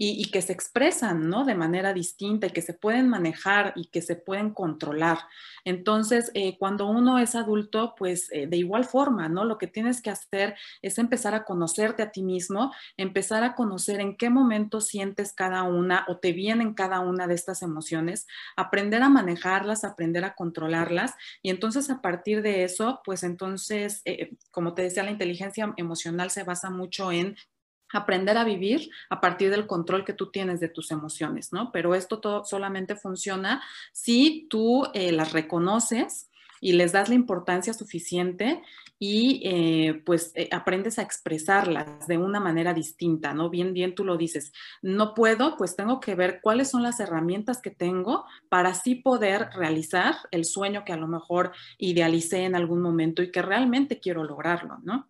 y, 0.01 0.31
que 0.31 0.43
se 0.43 0.53
expresan, 0.53 1.29
¿no? 1.29 1.45
De 1.45 1.57
manera 1.57 1.93
distinta 1.93 2.47
y 2.47 2.51
que 2.51 2.63
se 2.63 2.73
pueden 2.73 3.09
manejar 3.09 3.73
y 3.75 3.87
que 3.87 4.01
se 4.01 4.15
pueden 4.15 4.51
controlar. 4.55 5.19
Entonces, 5.65 6.31
eh, 6.35 6.57
cuando 6.57 6.87
uno 6.87 7.19
es 7.19 7.35
adulto, 7.35 7.95
pues 7.99 8.31
eh, 8.33 8.47
de 8.47 8.57
igual 8.57 8.85
forma, 8.85 9.29
¿no? 9.29 9.45
Lo 9.45 9.59
que 9.59 9.67
tienes 9.67 10.01
que 10.01 10.11
hacer 10.11 10.55
es 10.83 10.99
empezar 10.99 11.35
a 11.35 11.45
conocerte 11.45 12.05
a 12.05 12.13
ti 12.13 12.23
mismo, 12.23 12.73
empezar 12.97 13.43
a 13.43 13.57
conocer 13.57 14.01
en 14.01 14.17
qué 14.17 14.31
momento 14.31 14.81
sientes 14.81 15.33
cada 15.33 15.65
una 15.65 16.05
o 16.07 16.19
te 16.19 16.33
vienen 16.33 16.75
cada 16.75 17.01
una 17.01 17.27
de 17.27 17.35
estas 17.35 17.63
emociones, 17.63 18.29
aprender 18.57 19.03
a 19.03 19.09
manejarlas, 19.09 19.83
aprender 19.83 20.25
a 20.25 20.37
controlarlas 20.37 21.15
y 21.43 21.51
entonces 21.51 21.91
a 21.91 22.01
partir 22.01 22.43
de 22.43 22.63
eso, 22.63 23.01
pues 23.05 23.25
entonces, 23.25 24.03
eh, 24.05 24.37
como 24.53 24.75
te 24.75 24.83
decía, 24.83 25.03
la 25.03 25.11
inteligencia 25.11 25.75
emocional 25.77 26.31
se 26.31 26.45
basa 26.45 26.71
mucho 26.71 27.11
en 27.11 27.35
aprender 27.93 28.37
a 28.37 28.45
vivir 28.45 28.91
a 29.11 29.21
partir 29.21 29.51
del 29.51 29.67
control 29.67 30.05
que 30.05 30.13
tú 30.13 30.31
tienes 30.31 30.61
de 30.61 30.69
tus 30.69 30.91
emociones, 30.91 31.53
¿no? 31.53 31.73
Pero 31.73 31.95
esto 31.95 32.21
todo 32.21 32.45
solamente 32.45 32.97
funciona 32.97 33.63
si 33.93 34.47
tú 34.51 34.87
eh, 34.95 35.13
las 35.13 35.33
reconoces 35.33 36.31
y 36.61 36.73
les 36.73 36.93
das 36.93 37.09
la 37.09 37.15
importancia 37.15 37.73
suficiente 37.73 38.63
y 38.99 39.41
eh, 39.45 40.03
pues 40.05 40.33
eh, 40.35 40.49
aprendes 40.51 40.99
a 40.99 41.03
expresarlas 41.03 42.09
de 42.09 42.19
una 42.19 42.41
manera 42.41 42.75
distinta, 42.75 43.33
¿no? 43.33 43.49
Bien, 43.49 43.73
bien 43.73 43.95
tú 43.95 44.05
lo 44.05 44.17
dices, 44.17 44.53
no 44.83 45.15
puedo, 45.15 45.57
pues 45.57 45.77
tengo 45.77 46.01
que 46.01 46.17
ver 46.17 46.41
cuáles 46.43 46.71
son 46.71 46.83
las 46.83 46.99
herramientas 46.99 47.63
que 47.63 47.71
tengo 47.71 48.25
para 48.49 48.71
así 48.71 48.97
poder 48.97 49.51
realizar 49.55 50.17
el 50.33 50.45
sueño 50.45 50.85
que 50.85 50.93
a 50.93 50.97
lo 50.97 51.07
mejor 51.07 51.53
idealicé 51.79 52.45
en 52.45 52.57
algún 52.57 52.83
momento 52.83 53.23
y 53.23 53.31
que 53.31 53.43
realmente 53.43 54.01
quiero 54.01 54.25
lograrlo, 54.25 54.79
¿no? 54.83 55.09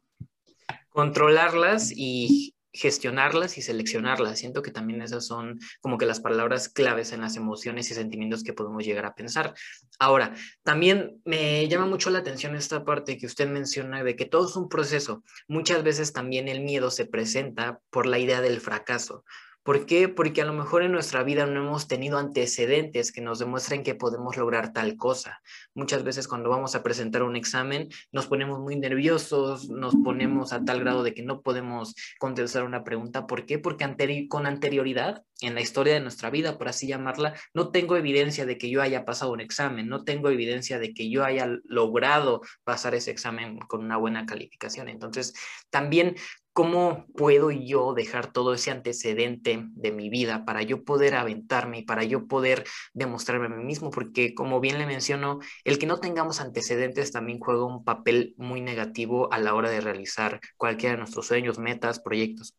Controlarlas 0.90 1.92
y 1.94 2.54
gestionarlas 2.72 3.58
y 3.58 3.62
seleccionarlas. 3.62 4.38
Siento 4.38 4.62
que 4.62 4.70
también 4.70 5.02
esas 5.02 5.26
son 5.26 5.58
como 5.80 5.98
que 5.98 6.06
las 6.06 6.20
palabras 6.20 6.68
claves 6.68 7.12
en 7.12 7.20
las 7.20 7.36
emociones 7.36 7.90
y 7.90 7.94
sentimientos 7.94 8.42
que 8.42 8.52
podemos 8.52 8.84
llegar 8.84 9.06
a 9.06 9.14
pensar. 9.14 9.54
Ahora, 9.98 10.34
también 10.62 11.20
me 11.24 11.66
llama 11.68 11.86
mucho 11.86 12.10
la 12.10 12.20
atención 12.20 12.54
esta 12.54 12.84
parte 12.84 13.18
que 13.18 13.26
usted 13.26 13.48
menciona 13.48 14.02
de 14.02 14.16
que 14.16 14.26
todo 14.26 14.48
es 14.48 14.56
un 14.56 14.68
proceso. 14.68 15.22
Muchas 15.48 15.82
veces 15.82 16.12
también 16.12 16.48
el 16.48 16.60
miedo 16.60 16.90
se 16.90 17.06
presenta 17.06 17.80
por 17.90 18.06
la 18.06 18.18
idea 18.18 18.40
del 18.40 18.60
fracaso. 18.60 19.24
¿Por 19.68 19.84
qué? 19.84 20.08
Porque 20.08 20.40
a 20.40 20.46
lo 20.46 20.54
mejor 20.54 20.82
en 20.82 20.92
nuestra 20.92 21.22
vida 21.22 21.44
no 21.44 21.60
hemos 21.60 21.88
tenido 21.88 22.16
antecedentes 22.16 23.12
que 23.12 23.20
nos 23.20 23.38
demuestren 23.38 23.82
que 23.82 23.94
podemos 23.94 24.38
lograr 24.38 24.72
tal 24.72 24.96
cosa. 24.96 25.42
Muchas 25.74 26.04
veces 26.04 26.26
cuando 26.26 26.48
vamos 26.48 26.74
a 26.74 26.82
presentar 26.82 27.22
un 27.22 27.36
examen 27.36 27.90
nos 28.10 28.28
ponemos 28.28 28.60
muy 28.60 28.76
nerviosos, 28.76 29.68
nos 29.68 29.94
ponemos 29.96 30.54
a 30.54 30.64
tal 30.64 30.80
grado 30.80 31.02
de 31.02 31.12
que 31.12 31.22
no 31.22 31.42
podemos 31.42 31.94
contestar 32.18 32.64
una 32.64 32.82
pregunta. 32.82 33.26
¿Por 33.26 33.44
qué? 33.44 33.58
Porque 33.58 34.26
con 34.30 34.46
anterioridad 34.46 35.22
en 35.42 35.54
la 35.54 35.60
historia 35.60 35.92
de 35.92 36.00
nuestra 36.00 36.30
vida, 36.30 36.56
por 36.56 36.68
así 36.68 36.86
llamarla, 36.86 37.34
no 37.52 37.70
tengo 37.70 37.98
evidencia 37.98 38.46
de 38.46 38.56
que 38.56 38.70
yo 38.70 38.80
haya 38.80 39.04
pasado 39.04 39.32
un 39.32 39.42
examen, 39.42 39.86
no 39.86 40.02
tengo 40.02 40.30
evidencia 40.30 40.78
de 40.78 40.94
que 40.94 41.10
yo 41.10 41.26
haya 41.26 41.46
logrado 41.64 42.40
pasar 42.64 42.94
ese 42.94 43.10
examen 43.10 43.58
con 43.58 43.84
una 43.84 43.98
buena 43.98 44.24
calificación. 44.24 44.88
Entonces, 44.88 45.34
también 45.68 46.16
¿Cómo 46.58 47.06
puedo 47.16 47.52
yo 47.52 47.94
dejar 47.94 48.32
todo 48.32 48.52
ese 48.52 48.72
antecedente 48.72 49.62
de 49.76 49.92
mi 49.92 50.10
vida 50.10 50.44
para 50.44 50.60
yo 50.62 50.82
poder 50.82 51.14
aventarme 51.14 51.78
y 51.78 51.82
para 51.84 52.02
yo 52.02 52.26
poder 52.26 52.64
demostrarme 52.94 53.46
a 53.46 53.50
mí 53.50 53.62
mismo? 53.62 53.90
Porque 53.90 54.34
como 54.34 54.58
bien 54.58 54.76
le 54.76 54.84
menciono, 54.84 55.38
el 55.62 55.78
que 55.78 55.86
no 55.86 56.00
tengamos 56.00 56.40
antecedentes 56.40 57.12
también 57.12 57.38
juega 57.38 57.64
un 57.64 57.84
papel 57.84 58.34
muy 58.38 58.60
negativo 58.60 59.32
a 59.32 59.38
la 59.38 59.54
hora 59.54 59.70
de 59.70 59.80
realizar 59.80 60.40
cualquiera 60.56 60.96
de 60.96 60.98
nuestros 60.98 61.28
sueños, 61.28 61.60
metas, 61.60 62.00
proyectos. 62.00 62.56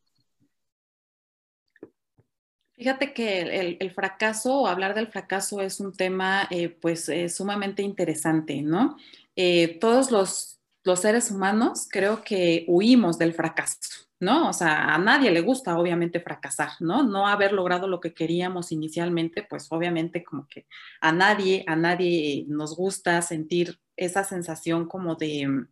Fíjate 2.72 3.12
que 3.12 3.76
el, 3.78 3.90
fracaso 3.90 4.62
o 4.62 4.66
hablar 4.66 4.94
del 4.94 5.08
fracaso 5.08 5.60
es 5.60 5.78
un 5.78 5.92
tema 5.92 6.48
eh, 6.50 6.70
pues 6.70 7.10
sumamente 7.28 7.82
interesante, 7.82 8.62
¿no? 8.62 8.96
Eh, 9.36 9.78
todos 9.78 10.10
los 10.10 10.59
los 10.84 11.00
seres 11.00 11.30
humanos 11.30 11.86
creo 11.90 12.22
que 12.22 12.64
huimos 12.68 13.18
del 13.18 13.34
fracaso, 13.34 14.06
¿no? 14.18 14.48
O 14.48 14.52
sea, 14.52 14.94
a 14.94 14.98
nadie 14.98 15.30
le 15.30 15.40
gusta 15.40 15.78
obviamente 15.78 16.20
fracasar, 16.20 16.70
¿no? 16.80 17.02
No 17.02 17.26
haber 17.26 17.52
logrado 17.52 17.86
lo 17.86 18.00
que 18.00 18.14
queríamos 18.14 18.72
inicialmente, 18.72 19.46
pues 19.48 19.66
obviamente 19.70 20.24
como 20.24 20.46
que 20.48 20.66
a 21.00 21.12
nadie, 21.12 21.64
a 21.66 21.76
nadie 21.76 22.44
nos 22.48 22.76
gusta 22.76 23.20
sentir 23.22 23.78
esa 23.96 24.24
sensación 24.24 24.86
como 24.86 25.14
de, 25.16 25.66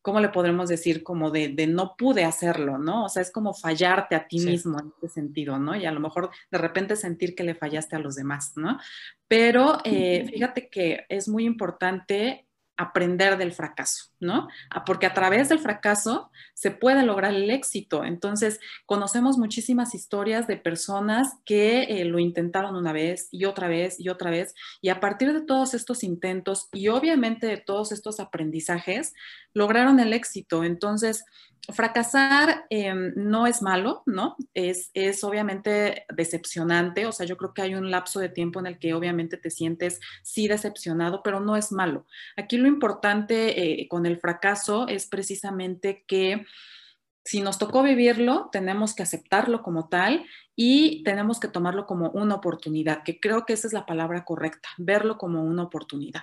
¿cómo 0.00 0.20
le 0.20 0.30
podremos 0.30 0.68
decir? 0.68 1.02
Como 1.02 1.30
de, 1.30 1.54
no 1.66 1.96
pude 1.96 2.24
hacerlo, 2.24 2.78
¿no? 2.78 3.04
O 3.04 3.08
sea, 3.08 3.22
es 3.22 3.30
como 3.30 3.54
fallarte 3.54 4.16
a 4.16 4.26
ti 4.26 4.40
mismo 4.40 4.80
en 4.80 4.92
ese 4.98 5.14
sentido, 5.14 5.58
¿no? 5.58 5.76
Y 5.76 5.84
a 5.84 5.92
lo 5.92 6.00
mejor 6.00 6.30
de 6.50 6.58
repente 6.58 6.96
sentir 6.96 7.34
que 7.34 7.44
le 7.44 7.54
fallaste 7.54 7.96
a 7.96 8.00
los 8.00 8.16
demás, 8.16 8.52
¿no? 8.56 8.78
Pero 9.28 9.78
eh, 9.84 10.26
fíjate 10.32 10.68
que 10.68 11.06
es 11.08 11.28
muy 11.28 11.44
importante 11.44 12.46
aprender 12.82 13.36
del 13.38 13.52
fracaso, 13.52 14.10
¿no? 14.20 14.48
Ah, 14.70 14.84
porque 14.84 15.06
a 15.06 15.14
través 15.14 15.48
del 15.48 15.58
fracaso 15.58 16.30
se 16.54 16.70
puede 16.70 17.02
lograr 17.02 17.34
el 17.34 17.50
éxito. 17.50 18.04
Entonces, 18.04 18.60
conocemos 18.86 19.38
muchísimas 19.38 19.94
historias 19.94 20.46
de 20.46 20.56
personas 20.56 21.28
que 21.44 21.82
eh, 21.84 22.04
lo 22.04 22.18
intentaron 22.18 22.76
una 22.76 22.92
vez 22.92 23.28
y 23.30 23.44
otra 23.44 23.68
vez 23.68 23.98
y 23.98 24.08
otra 24.08 24.30
vez, 24.30 24.54
y 24.80 24.88
a 24.88 25.00
partir 25.00 25.32
de 25.32 25.42
todos 25.42 25.74
estos 25.74 26.04
intentos 26.04 26.68
y 26.72 26.88
obviamente 26.88 27.46
de 27.46 27.56
todos 27.56 27.92
estos 27.92 28.20
aprendizajes, 28.20 29.14
lograron 29.54 30.00
el 30.00 30.12
éxito. 30.12 30.64
Entonces, 30.64 31.24
fracasar 31.70 32.66
em, 32.70 33.12
no 33.14 33.46
es 33.46 33.62
malo, 33.62 34.02
¿no? 34.06 34.36
Es, 34.52 34.90
es 34.94 35.22
obviamente 35.22 36.06
decepcionante, 36.14 37.06
o 37.06 37.12
sea, 37.12 37.24
yo 37.24 37.36
creo 37.36 37.54
que 37.54 37.62
hay 37.62 37.74
un 37.74 37.90
lapso 37.90 38.18
de 38.18 38.28
tiempo 38.28 38.58
en 38.58 38.66
el 38.66 38.78
que 38.78 38.94
obviamente 38.94 39.36
te 39.36 39.50
sientes 39.50 40.00
sí 40.22 40.48
decepcionado, 40.48 41.22
pero 41.22 41.40
no 41.40 41.56
es 41.56 41.70
malo. 41.70 42.06
Aquí 42.36 42.56
lo 42.58 42.66
importante 42.66 43.82
eh, 43.82 43.88
con 43.88 44.06
el 44.06 44.18
fracaso 44.18 44.88
es 44.88 45.06
precisamente 45.06 46.04
que 46.08 46.44
si 47.24 47.40
nos 47.40 47.58
tocó 47.58 47.84
vivirlo, 47.84 48.48
tenemos 48.50 48.94
que 48.94 49.04
aceptarlo 49.04 49.62
como 49.62 49.88
tal 49.88 50.26
y 50.56 51.04
tenemos 51.04 51.38
que 51.38 51.46
tomarlo 51.46 51.86
como 51.86 52.10
una 52.10 52.34
oportunidad, 52.34 53.04
que 53.04 53.20
creo 53.20 53.46
que 53.46 53.52
esa 53.52 53.68
es 53.68 53.72
la 53.72 53.86
palabra 53.86 54.24
correcta, 54.24 54.68
verlo 54.78 55.18
como 55.18 55.44
una 55.44 55.62
oportunidad 55.62 56.22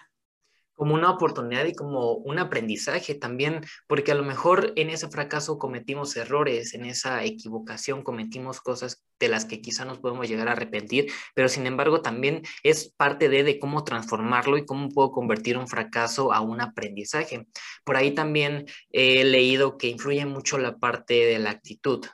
como 0.79 0.95
una 0.95 1.12
oportunidad 1.12 1.65
y 1.65 1.74
como 1.74 2.13
un 2.13 2.39
aprendizaje 2.39 3.13
también, 3.13 3.65
porque 3.86 4.13
a 4.13 4.15
lo 4.15 4.24
mejor 4.24 4.71
en 4.77 4.89
ese 4.89 5.09
fracaso 5.09 5.59
cometimos 5.59 6.15
errores, 6.15 6.74
en 6.74 6.86
esa 6.86 7.25
equivocación 7.25 8.01
cometimos 8.01 8.62
cosas 8.62 9.03
de 9.19 9.27
las 9.27 9.43
que 9.43 9.59
quizá 9.59 9.83
nos 9.83 10.00
podemos 10.00 10.29
llegar 10.29 10.48
a 10.48 10.53
arrepentir, 10.53 11.12
pero 11.36 11.50
sin 11.50 11.65
embargo 11.67 12.01
también 12.01 12.43
es 12.63 12.93
parte 12.95 13.27
de, 13.27 13.43
de 13.43 13.59
cómo 13.59 13.83
transformarlo 13.83 14.57
y 14.57 14.65
cómo 14.65 14.88
puedo 14.88 15.12
convertir 15.12 15.57
un 15.57 15.67
fracaso 15.67 16.31
a 16.31 16.39
un 16.39 16.62
aprendizaje. 16.62 17.45
Por 17.83 17.98
ahí 17.98 18.12
también 18.12 18.65
he 18.93 19.25
leído 19.25 19.77
que 19.77 19.88
influye 19.88 20.25
mucho 20.25 20.57
la 20.59 20.77
parte 20.77 21.25
de 21.25 21.39
la 21.39 21.50
actitud 21.50 22.05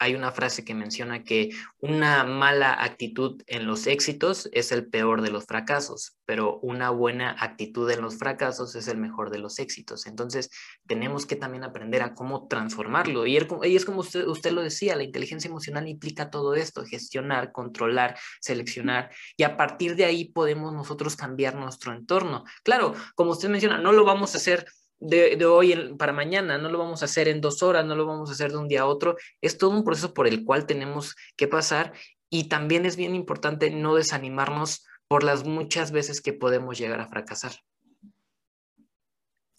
hay 0.00 0.14
una 0.14 0.32
frase 0.32 0.64
que 0.64 0.74
menciona 0.74 1.22
que 1.22 1.50
una 1.78 2.24
mala 2.24 2.82
actitud 2.82 3.42
en 3.46 3.66
los 3.66 3.86
éxitos 3.86 4.48
es 4.52 4.72
el 4.72 4.86
peor 4.88 5.22
de 5.22 5.30
los 5.30 5.46
fracasos, 5.46 6.16
pero 6.24 6.58
una 6.60 6.90
buena 6.90 7.36
actitud 7.38 7.88
en 7.90 8.02
los 8.02 8.16
fracasos 8.16 8.74
es 8.74 8.88
el 8.88 8.98
mejor 8.98 9.30
de 9.30 9.38
los 9.38 9.58
éxitos. 9.58 10.06
Entonces, 10.06 10.50
tenemos 10.86 11.26
que 11.26 11.36
también 11.36 11.64
aprender 11.64 12.02
a 12.02 12.14
cómo 12.14 12.48
transformarlo. 12.48 13.26
Y, 13.26 13.36
es 13.36 13.84
como 13.84 14.00
usted, 14.00 14.26
usted 14.26 14.52
lo 14.52 14.62
decía, 14.62 14.96
la 14.96 15.04
inteligencia 15.04 15.48
emocional 15.48 15.88
implica 15.88 16.30
todo 16.30 16.54
esto, 16.54 16.84
gestionar, 16.84 17.52
controlar, 17.52 18.18
seleccionar, 18.40 19.10
y 19.36 19.44
a 19.44 19.56
partir 19.56 19.96
de 19.96 20.04
ahí 20.04 20.26
podemos 20.26 20.72
nosotros 20.72 21.16
cambiar 21.16 21.54
nuestro 21.54 21.94
entorno. 21.94 22.44
Claro, 22.64 22.94
como 23.14 23.32
usted 23.32 23.48
menciona, 23.48 23.78
no 23.78 23.92
lo 23.92 24.04
vamos 24.04 24.34
a 24.34 24.38
hacer 24.38 24.66
de, 25.04 25.44
hoy 25.44 25.94
para 25.98 26.12
mañana, 26.12 26.58
no 26.58 26.68
lo 26.70 26.78
vamos 26.78 27.02
a 27.02 27.04
hacer 27.04 27.28
en 27.28 27.40
dos 27.40 27.62
horas, 27.62 27.84
no 27.84 27.94
lo 27.94 28.06
vamos 28.06 28.30
a 28.30 28.32
hacer 28.32 28.50
de 28.50 28.58
un 28.58 28.68
día 28.68 28.82
a 28.82 28.86
otro, 28.86 29.16
es 29.40 29.58
todo 29.58 29.70
un 29.70 29.84
proceso 29.84 30.14
por 30.14 30.26
el 30.26 30.44
cual 30.44 30.66
tenemos 30.66 31.14
que 31.36 31.46
pasar 31.46 31.92
y 32.30 32.48
también 32.48 32.86
es 32.86 32.96
bien 32.96 33.14
importante 33.14 33.70
no 33.70 33.94
desanimarnos 33.94 34.86
por 35.06 35.22
las 35.22 35.44
muchas 35.44 35.92
veces 35.92 36.20
que 36.20 36.32
podemos 36.32 36.78
llegar 36.78 37.00
a 37.00 37.06
fracasar. 37.06 37.52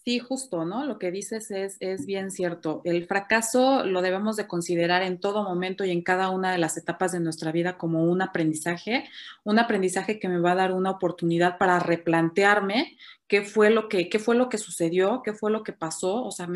Sí, 0.04 0.20
justo, 0.20 0.66
¿no? 0.66 0.86
Lo 0.86 1.00
que 1.00 1.10
dices 1.10 1.50
es, 1.50 1.78
es 1.80 2.06
bien 2.06 2.30
cierto. 2.30 2.82
El 2.84 3.08
fracaso 3.08 3.84
lo 3.84 4.04
debemos 4.04 4.36
de 4.36 4.48
considerar 4.48 5.02
en 5.02 5.20
todo 5.20 5.44
momento 5.44 5.84
y 5.84 5.90
en 5.90 6.04
cada 6.04 6.30
una 6.30 6.52
de 6.52 6.60
las 6.60 6.78
etapas 6.78 7.12
de 7.12 7.20
nuestra 7.20 7.52
vida 7.52 7.76
como 7.80 8.04
un 8.04 8.22
aprendizaje, 8.22 9.10
un 9.44 9.58
aprendizaje 9.58 10.20
que 10.20 10.30
me 10.30 10.40
va 10.40 10.52
a 10.52 10.56
dar 10.56 10.74
una 10.74 10.92
oportunidad 10.92 11.58
para 11.58 11.80
replantearme 11.80 12.98
qué 13.28 13.42
fue 13.42 13.70
lo 13.72 13.90
que, 13.90 14.10
qué 14.10 14.20
fue 14.20 14.36
lo 14.36 14.50
que 14.50 14.58
sucedió, 14.58 15.22
qué 15.24 15.34
fue 15.34 15.52
lo 15.52 15.64
que 15.64 15.74
pasó. 15.74 16.24
O 16.24 16.32
sea, 16.32 16.48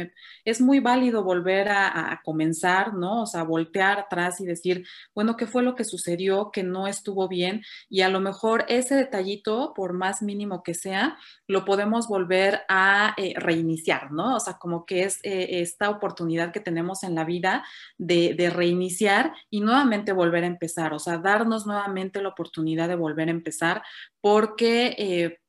es 0.46 0.62
muy 0.62 0.80
válido 0.80 1.24
volver 1.24 1.70
a, 1.70 2.22
comenzar, 2.24 2.94
¿no? 2.94 3.24
O 3.24 3.26
sea, 3.26 3.44
voltear 3.44 4.00
atrás 4.00 4.40
y 4.42 4.46
decir, 4.46 4.86
bueno, 5.16 5.36
qué 5.36 5.48
fue 5.48 5.64
lo 5.64 5.76
que 5.76 5.84
sucedió, 5.84 6.52
que 6.52 6.64
no 6.64 6.88
estuvo 6.88 7.28
bien. 7.28 7.64
Y 7.90 8.02
a 8.02 8.10
lo 8.10 8.20
mejor 8.20 8.66
ese 8.68 8.96
detallito, 8.96 9.74
por 9.76 9.94
más 9.94 10.22
mínimo 10.22 10.64
que 10.64 10.74
sea, 10.74 11.18
lo 11.48 11.66
podemos 11.66 12.08
volver 12.08 12.62
a 12.70 13.14
eh, 13.18 13.34
reiniciar, 13.38 14.12
¿no? 14.12 14.36
O 14.36 14.40
sea, 14.40 14.58
como 14.58 14.86
que 14.86 15.04
es 15.04 15.20
eh, 15.24 15.62
esta 15.62 15.90
oportunidad 15.90 16.52
que 16.52 16.60
tenemos 16.60 17.04
en 17.04 17.16
la 17.16 17.24
vida 17.24 17.64
de, 17.98 18.36
de, 18.36 18.50
reiniciar 18.50 19.34
y 19.50 19.62
nuevamente 19.62 20.12
volver 20.12 20.44
a 20.44 20.48
empezar, 20.48 20.94
o 20.94 21.00
sea, 21.00 21.18
darnos 21.18 21.66
nuevamente 21.66 22.22
la 22.22 22.30
oportunidad 22.30 22.88
de 22.88 22.96
volver 22.96 23.28
a 23.30 23.32
empezar 23.32 23.82
porque... 24.22 24.96
Eh, 24.98 25.40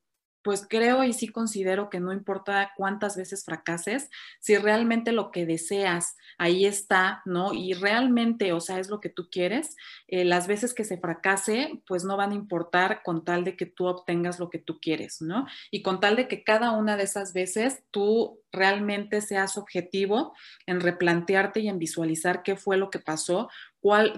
pues 0.43 0.65
creo 0.67 1.03
y 1.03 1.13
sí 1.13 1.27
considero 1.27 1.89
que 1.89 1.99
no 1.99 2.13
importa 2.13 2.71
cuántas 2.75 3.15
veces 3.15 3.45
fracases, 3.45 4.09
si 4.39 4.57
realmente 4.57 5.11
lo 5.11 5.31
que 5.31 5.45
deseas 5.45 6.15
ahí 6.37 6.65
está, 6.65 7.21
¿no? 7.25 7.53
Y 7.53 7.73
realmente, 7.73 8.53
o 8.53 8.59
sea, 8.59 8.79
es 8.79 8.89
lo 8.89 8.99
que 8.99 9.09
tú 9.09 9.29
quieres, 9.29 9.75
eh, 10.07 10.25
las 10.25 10.47
veces 10.47 10.73
que 10.73 10.83
se 10.83 10.97
fracase, 10.97 11.81
pues 11.87 12.03
no 12.03 12.17
van 12.17 12.31
a 12.31 12.35
importar 12.35 13.01
con 13.03 13.23
tal 13.23 13.43
de 13.43 13.55
que 13.55 13.65
tú 13.65 13.85
obtengas 13.85 14.39
lo 14.39 14.49
que 14.49 14.59
tú 14.59 14.79
quieres, 14.79 15.21
¿no? 15.21 15.45
Y 15.69 15.81
con 15.81 15.99
tal 15.99 16.15
de 16.15 16.27
que 16.27 16.43
cada 16.43 16.71
una 16.71 16.97
de 16.97 17.03
esas 17.03 17.33
veces 17.33 17.83
tú 17.91 18.39
realmente 18.51 19.21
seas 19.21 19.57
objetivo 19.57 20.33
en 20.65 20.81
replantearte 20.81 21.61
y 21.61 21.69
en 21.69 21.79
visualizar 21.79 22.43
qué 22.43 22.55
fue 22.55 22.77
lo 22.77 22.89
que 22.89 22.99
pasó, 22.99 23.49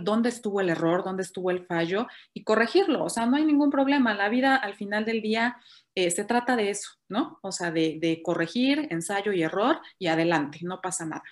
dónde 0.02 0.30
estuvo 0.30 0.62
el 0.62 0.70
error, 0.70 1.04
dónde 1.04 1.24
estuvo 1.24 1.52
el 1.52 1.66
fallo 1.66 2.08
y 2.34 2.44
corregirlo. 2.44 3.04
O 3.04 3.10
sea, 3.10 3.26
no 3.26 3.38
hay 3.38 3.46
ningún 3.46 3.70
problema. 3.70 4.14
La 4.14 4.30
vida 4.30 4.56
al 4.56 4.76
final 4.76 5.06
del 5.06 5.22
día 5.22 5.58
eh, 5.96 6.12
se 6.12 6.26
trata 6.26 6.56
de 6.56 6.70
eso, 6.70 6.92
¿no? 7.10 7.40
O 7.42 7.52
sea, 7.52 7.72
de, 7.72 8.22
corregir, 8.24 8.88
ensayo 8.90 9.32
y 9.32 9.44
error 9.44 9.80
y 10.00 10.08
adelante, 10.08 10.60
no 10.64 10.82
pasa 10.82 11.06
nada. 11.06 11.24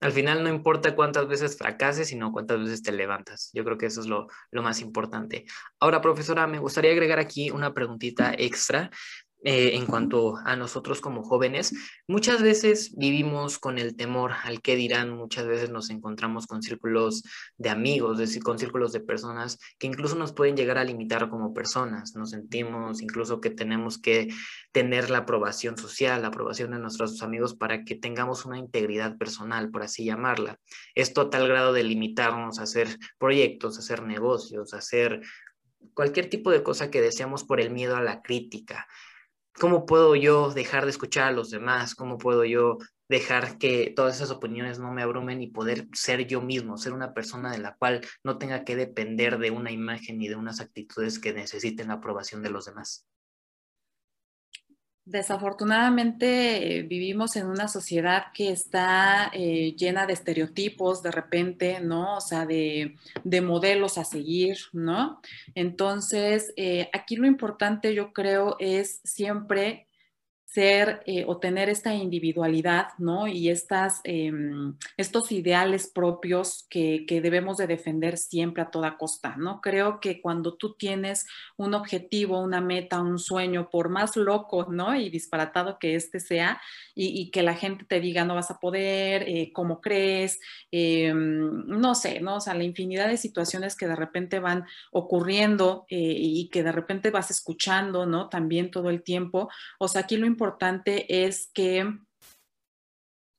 Al 0.00 0.12
final 0.12 0.44
no 0.44 0.50
importa 0.50 0.94
cuántas 0.94 1.26
veces 1.28 1.56
fracases, 1.56 2.08
sino 2.08 2.30
cuántas 2.30 2.60
veces 2.60 2.82
te 2.82 2.92
levantas. 2.92 3.50
Yo 3.54 3.64
creo 3.64 3.78
que 3.78 3.86
eso 3.86 4.00
es 4.00 4.06
lo, 4.06 4.26
lo 4.50 4.62
más 4.62 4.80
importante. 4.80 5.46
Ahora, 5.80 6.00
profesora, 6.00 6.46
me 6.46 6.58
gustaría 6.58 6.92
agregar 6.92 7.18
aquí 7.18 7.50
una 7.50 7.72
preguntita 7.72 8.34
extra 8.36 8.90
eh, 9.46 9.76
en 9.76 9.84
cuanto 9.84 10.38
a 10.38 10.56
nosotros 10.56 11.02
como 11.02 11.22
jóvenes, 11.22 11.74
muchas 12.08 12.40
veces 12.40 12.94
vivimos 12.96 13.58
con 13.58 13.78
el 13.78 13.94
temor 13.94 14.32
al 14.42 14.62
que 14.62 14.74
dirán, 14.74 15.10
muchas 15.10 15.46
veces 15.46 15.68
nos 15.68 15.90
encontramos 15.90 16.46
con 16.46 16.62
círculos 16.62 17.22
de 17.58 17.68
amigos, 17.68 18.14
es 18.14 18.28
decir, 18.28 18.42
con 18.42 18.58
círculos 18.58 18.92
de 18.92 19.00
personas 19.00 19.58
que 19.78 19.86
incluso 19.86 20.14
nos 20.16 20.32
pueden 20.32 20.56
llegar 20.56 20.78
a 20.78 20.84
limitar 20.84 21.28
como 21.28 21.52
personas, 21.52 22.14
nos 22.16 22.30
sentimos 22.30 23.02
incluso 23.02 23.42
que 23.42 23.50
tenemos 23.50 23.98
que 23.98 24.28
tener 24.72 25.10
la 25.10 25.18
aprobación 25.18 25.76
social, 25.76 26.22
la 26.22 26.28
aprobación 26.28 26.70
de 26.70 26.78
nuestros 26.78 27.22
amigos 27.22 27.54
para 27.54 27.84
que 27.84 27.94
tengamos 27.94 28.46
una 28.46 28.58
integridad 28.58 29.18
personal, 29.18 29.70
por 29.70 29.82
así 29.82 30.06
llamarla. 30.06 30.58
Esto 30.94 31.20
a 31.20 31.30
tal 31.30 31.48
grado 31.48 31.74
de 31.74 31.84
limitarnos 31.84 32.58
a 32.58 32.62
hacer 32.62 32.98
proyectos, 33.18 33.76
a 33.76 33.80
hacer 33.80 34.02
negocios, 34.04 34.72
a 34.72 34.78
hacer 34.78 35.20
cualquier 35.92 36.30
tipo 36.30 36.50
de 36.50 36.62
cosa 36.62 36.90
que 36.90 37.02
deseamos 37.02 37.44
por 37.44 37.60
el 37.60 37.70
miedo 37.70 37.96
a 37.96 38.02
la 38.02 38.22
crítica. 38.22 38.86
¿Cómo 39.58 39.86
puedo 39.86 40.16
yo 40.16 40.50
dejar 40.50 40.84
de 40.84 40.90
escuchar 40.90 41.28
a 41.28 41.32
los 41.32 41.50
demás? 41.50 41.94
¿Cómo 41.94 42.18
puedo 42.18 42.44
yo 42.44 42.78
dejar 43.08 43.58
que 43.58 43.92
todas 43.94 44.16
esas 44.16 44.30
opiniones 44.30 44.78
no 44.78 44.92
me 44.92 45.02
abrumen 45.02 45.42
y 45.42 45.48
poder 45.48 45.86
ser 45.92 46.26
yo 46.26 46.40
mismo, 46.40 46.76
ser 46.76 46.92
una 46.92 47.14
persona 47.14 47.52
de 47.52 47.58
la 47.58 47.76
cual 47.76 48.00
no 48.24 48.38
tenga 48.38 48.64
que 48.64 48.76
depender 48.76 49.38
de 49.38 49.50
una 49.50 49.70
imagen 49.70 50.20
y 50.20 50.28
de 50.28 50.36
unas 50.36 50.60
actitudes 50.60 51.18
que 51.18 51.32
necesiten 51.32 51.88
la 51.88 51.94
aprobación 51.94 52.42
de 52.42 52.50
los 52.50 52.64
demás? 52.64 53.06
Desafortunadamente 55.06 56.78
eh, 56.78 56.82
vivimos 56.82 57.36
en 57.36 57.46
una 57.46 57.68
sociedad 57.68 58.28
que 58.32 58.50
está 58.50 59.30
eh, 59.34 59.74
llena 59.76 60.06
de 60.06 60.14
estereotipos 60.14 61.02
de 61.02 61.10
repente, 61.10 61.80
¿no? 61.80 62.16
O 62.16 62.20
sea, 62.22 62.46
de, 62.46 62.96
de 63.22 63.40
modelos 63.42 63.98
a 63.98 64.04
seguir, 64.04 64.56
¿no? 64.72 65.20
Entonces, 65.54 66.54
eh, 66.56 66.88
aquí 66.94 67.16
lo 67.16 67.26
importante 67.26 67.94
yo 67.94 68.14
creo 68.14 68.56
es 68.58 69.00
siempre 69.04 69.88
ser 70.54 71.02
eh, 71.06 71.24
o 71.26 71.38
tener 71.38 71.68
esta 71.68 71.92
individualidad, 71.92 72.90
¿no? 72.98 73.26
Y 73.26 73.48
estas, 73.48 74.00
eh, 74.04 74.30
estos 74.96 75.32
ideales 75.32 75.90
propios 75.92 76.64
que, 76.70 77.06
que, 77.08 77.20
debemos 77.20 77.56
de 77.56 77.66
defender 77.66 78.16
siempre 78.18 78.62
a 78.62 78.70
toda 78.70 78.96
costa, 78.96 79.34
¿no? 79.36 79.60
Creo 79.60 79.98
que 79.98 80.20
cuando 80.20 80.54
tú 80.54 80.74
tienes 80.74 81.26
un 81.56 81.74
objetivo, 81.74 82.40
una 82.40 82.60
meta, 82.60 83.00
un 83.00 83.18
sueño, 83.18 83.68
por 83.68 83.88
más 83.88 84.14
loco, 84.14 84.66
¿no? 84.70 84.94
Y 84.94 85.10
disparatado 85.10 85.78
que 85.80 85.96
este 85.96 86.20
sea, 86.20 86.60
y, 86.94 87.32
que 87.32 87.42
la 87.42 87.54
gente 87.54 87.84
te 87.84 87.98
diga 87.98 88.24
no 88.24 88.36
vas 88.36 88.52
a 88.52 88.60
poder, 88.60 89.24
eh, 89.26 89.50
cómo 89.52 89.80
crees, 89.80 90.38
no 90.70 91.94
sé, 91.96 92.20
¿no? 92.20 92.36
O 92.36 92.40
sea, 92.40 92.54
la 92.54 92.62
infinidad 92.62 93.08
de 93.08 93.16
situaciones 93.16 93.74
que 93.76 93.88
de 93.88 93.96
repente 93.96 94.38
van 94.38 94.66
ocurriendo 94.92 95.86
y 95.88 96.48
que 96.50 96.62
de 96.62 96.70
repente 96.70 97.10
vas 97.10 97.30
escuchando, 97.32 98.06
¿no? 98.06 98.28
También 98.28 98.70
todo 98.70 98.90
el 98.90 99.02
tiempo. 99.02 99.48
O 99.78 99.88
sea, 99.88 100.02
aquí 100.02 100.16
lo 100.16 100.26
importante 100.26 100.43
importante 100.44 101.24
es 101.24 101.50
que 101.54 101.86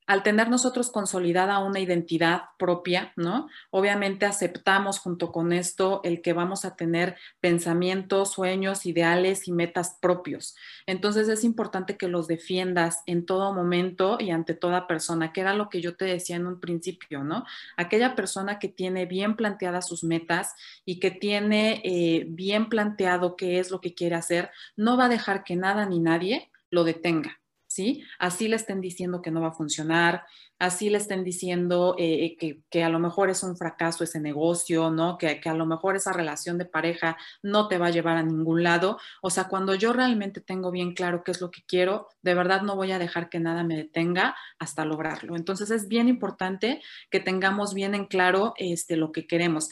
al 0.06 0.22
tener 0.22 0.48
nosotros 0.48 0.90
consolidada 0.90 1.58
una 1.58 1.80
identidad 1.80 2.42
propia, 2.58 3.12
¿no? 3.16 3.48
Obviamente 3.70 4.24
aceptamos 4.24 5.00
junto 5.00 5.32
con 5.32 5.52
esto 5.52 6.00
el 6.04 6.22
que 6.22 6.32
vamos 6.32 6.64
a 6.64 6.76
tener 6.76 7.16
pensamientos, 7.40 8.32
sueños, 8.32 8.86
ideales 8.86 9.48
y 9.48 9.52
metas 9.52 9.98
propios. 10.00 10.54
Entonces 10.86 11.28
es 11.28 11.42
importante 11.42 11.96
que 11.96 12.06
los 12.06 12.28
defiendas 12.28 13.02
en 13.06 13.26
todo 13.26 13.52
momento 13.52 14.16
y 14.20 14.30
ante 14.30 14.54
toda 14.54 14.86
persona, 14.86 15.32
que 15.32 15.40
era 15.40 15.54
lo 15.54 15.68
que 15.68 15.80
yo 15.80 15.96
te 15.96 16.04
decía 16.04 16.36
en 16.36 16.46
un 16.46 16.60
principio, 16.60 17.24
¿no? 17.24 17.44
Aquella 17.76 18.14
persona 18.14 18.60
que 18.60 18.68
tiene 18.68 19.06
bien 19.06 19.34
planteadas 19.34 19.88
sus 19.88 20.04
metas 20.04 20.54
y 20.84 21.00
que 21.00 21.10
tiene 21.10 21.82
eh, 21.84 22.26
bien 22.28 22.68
planteado 22.68 23.34
qué 23.36 23.58
es 23.58 23.72
lo 23.72 23.80
que 23.80 23.94
quiere 23.94 24.14
hacer, 24.14 24.50
no 24.76 24.96
va 24.96 25.06
a 25.06 25.08
dejar 25.08 25.42
que 25.42 25.56
nada 25.56 25.84
ni 25.86 25.98
nadie 25.98 26.48
lo 26.70 26.84
detenga. 26.84 27.40
¿Sí? 27.68 28.04
Así 28.18 28.48
le 28.48 28.56
estén 28.56 28.80
diciendo 28.80 29.20
que 29.20 29.30
no 29.30 29.42
va 29.42 29.48
a 29.48 29.52
funcionar, 29.52 30.22
así 30.58 30.88
le 30.88 30.98
estén 30.98 31.24
diciendo 31.24 31.94
eh, 31.98 32.36
que, 32.38 32.62
que, 32.70 32.82
a 32.82 32.88
lo 32.88 32.98
mejor 32.98 33.28
es 33.28 33.42
un 33.42 33.56
fracaso 33.56 34.04
ese 34.04 34.20
negocio, 34.20 34.90
¿no? 34.90 35.18
Que, 35.18 35.40
que, 35.40 35.48
a 35.48 35.54
lo 35.54 35.66
mejor 35.66 35.96
esa 35.96 36.12
relación 36.12 36.58
de 36.58 36.64
pareja 36.64 37.16
no 37.42 37.68
te 37.68 37.78
va 37.78 37.88
a 37.88 37.90
llevar 37.90 38.16
a 38.16 38.22
ningún 38.22 38.62
lado. 38.62 38.98
O 39.20 39.30
sea, 39.30 39.44
cuando 39.48 39.74
yo 39.74 39.92
realmente 39.92 40.40
tengo 40.40 40.70
bien 40.70 40.94
claro 40.94 41.22
qué 41.22 41.32
es 41.32 41.40
lo 41.40 41.50
que 41.50 41.62
quiero, 41.66 42.08
de 42.22 42.34
verdad 42.34 42.62
no 42.62 42.76
voy 42.76 42.92
a 42.92 42.98
dejar 42.98 43.28
que 43.28 43.40
nada 43.40 43.62
me 43.64 43.76
detenga 43.76 44.34
hasta 44.58 44.84
lograrlo. 44.84 45.36
Entonces 45.36 45.70
es 45.70 45.88
bien 45.88 46.08
importante 46.08 46.80
que 47.10 47.20
tengamos 47.20 47.74
bien 47.74 47.94
en 47.94 48.06
claro 48.06 48.54
este, 48.56 48.96
lo 48.96 49.12
que 49.12 49.26
queremos. 49.26 49.68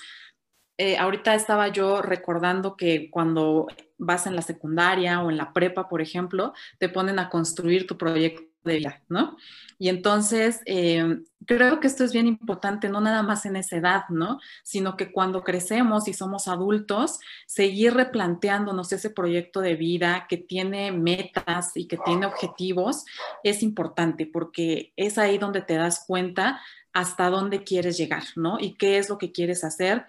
Eh, 0.76 0.96
ahorita 0.96 1.34
estaba 1.34 1.68
yo 1.68 2.02
recordando 2.02 2.76
que 2.76 3.10
cuando 3.10 3.68
vas 3.96 4.26
en 4.26 4.34
la 4.34 4.42
secundaria 4.42 5.22
o 5.22 5.30
en 5.30 5.36
la 5.36 5.52
prepa, 5.52 5.88
por 5.88 6.00
ejemplo, 6.00 6.52
te 6.78 6.88
ponen 6.88 7.18
a 7.18 7.30
construir 7.30 7.86
tu 7.86 7.96
proyecto 7.96 8.42
de 8.64 8.76
vida, 8.78 9.02
¿no? 9.08 9.36
Y 9.78 9.88
entonces, 9.88 10.62
eh, 10.66 11.20
creo 11.46 11.80
que 11.80 11.86
esto 11.86 12.02
es 12.04 12.12
bien 12.12 12.26
importante, 12.26 12.88
no 12.88 13.00
nada 13.00 13.22
más 13.22 13.44
en 13.44 13.56
esa 13.56 13.76
edad, 13.76 14.04
¿no? 14.08 14.40
Sino 14.62 14.96
que 14.96 15.12
cuando 15.12 15.44
crecemos 15.44 16.08
y 16.08 16.14
somos 16.14 16.48
adultos, 16.48 17.18
seguir 17.46 17.94
replanteándonos 17.94 18.92
ese 18.92 19.10
proyecto 19.10 19.60
de 19.60 19.76
vida 19.76 20.26
que 20.28 20.38
tiene 20.38 20.90
metas 20.92 21.76
y 21.76 21.86
que 21.86 21.98
tiene 21.98 22.26
objetivos 22.26 23.04
es 23.42 23.62
importante 23.62 24.26
porque 24.26 24.92
es 24.96 25.18
ahí 25.18 25.38
donde 25.38 25.60
te 25.60 25.74
das 25.74 26.04
cuenta 26.06 26.60
hasta 26.92 27.28
dónde 27.28 27.64
quieres 27.64 27.98
llegar, 27.98 28.24
¿no? 28.36 28.58
Y 28.58 28.74
qué 28.74 28.98
es 28.98 29.08
lo 29.08 29.18
que 29.18 29.32
quieres 29.32 29.64
hacer 29.64 30.06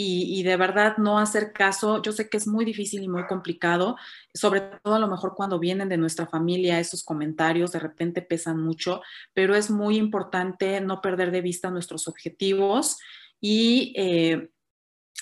y, 0.00 0.44
de 0.44 0.56
verdad 0.56 0.96
no 0.98 1.18
hacer 1.18 1.52
caso. 1.52 2.00
Yo 2.02 2.12
sé 2.12 2.28
que 2.28 2.36
es 2.36 2.46
muy 2.46 2.64
difícil 2.64 3.02
y 3.02 3.08
muy 3.08 3.26
complicado, 3.26 3.96
sobre 4.32 4.60
todo 4.60 4.94
a 4.94 5.00
lo 5.00 5.08
mejor 5.08 5.34
cuando 5.34 5.58
vienen 5.58 5.88
de 5.88 5.96
nuestra 5.96 6.28
familia, 6.28 6.78
esos 6.78 7.02
comentarios 7.02 7.72
de 7.72 7.80
repente 7.80 8.22
pesan 8.22 8.62
mucho, 8.62 9.02
pero 9.34 9.56
es 9.56 9.70
muy 9.70 9.96
importante 9.96 10.80
no 10.80 11.00
perder 11.00 11.32
de 11.32 11.40
vista 11.40 11.70
nuestros 11.70 12.06
objetivos 12.06 12.98
y 13.40 13.92
eh, 13.96 14.50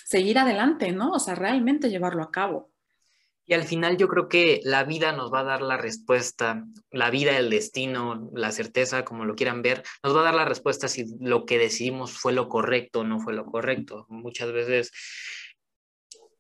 seguir 0.05 0.39
adelante, 0.39 0.93
¿no? 0.93 1.12
O 1.12 1.21
sea, 1.21 1.35
realmente 1.35 1.89
llevarlo 1.89 2.23
a 2.23 2.31
cabo. 2.31 2.71
Y 3.47 3.55
al 3.55 3.63
final 3.63 3.97
yo 3.97 4.09
creo 4.09 4.29
que 4.29 4.61
la 4.65 4.83
vida 4.85 5.13
nos 5.13 5.33
va 5.33 5.41
a 5.41 5.45
dar 5.45 5.63
la 5.63 5.77
respuesta, 5.77 6.65
la 6.91 7.11
vida, 7.11 7.39
el 7.39 7.49
destino, 7.49 8.29
la 8.35 8.51
certeza, 8.51 9.05
como 9.05 9.25
lo 9.25 9.37
quieran 9.37 9.63
ver, 9.63 9.85
nos 10.03 10.17
va 10.17 10.21
a 10.21 10.25
dar 10.25 10.35
la 10.35 10.45
respuesta 10.45 10.89
si 10.89 11.05
lo 11.21 11.45
que 11.47 11.59
decidimos 11.59 12.13
fue 12.13 12.33
lo 12.33 12.49
correcto 12.49 13.01
o 13.01 13.05
no 13.05 13.21
fue 13.21 13.35
lo 13.35 13.47
correcto. 13.47 14.07
Muchas 14.09 14.53
veces 14.53 14.91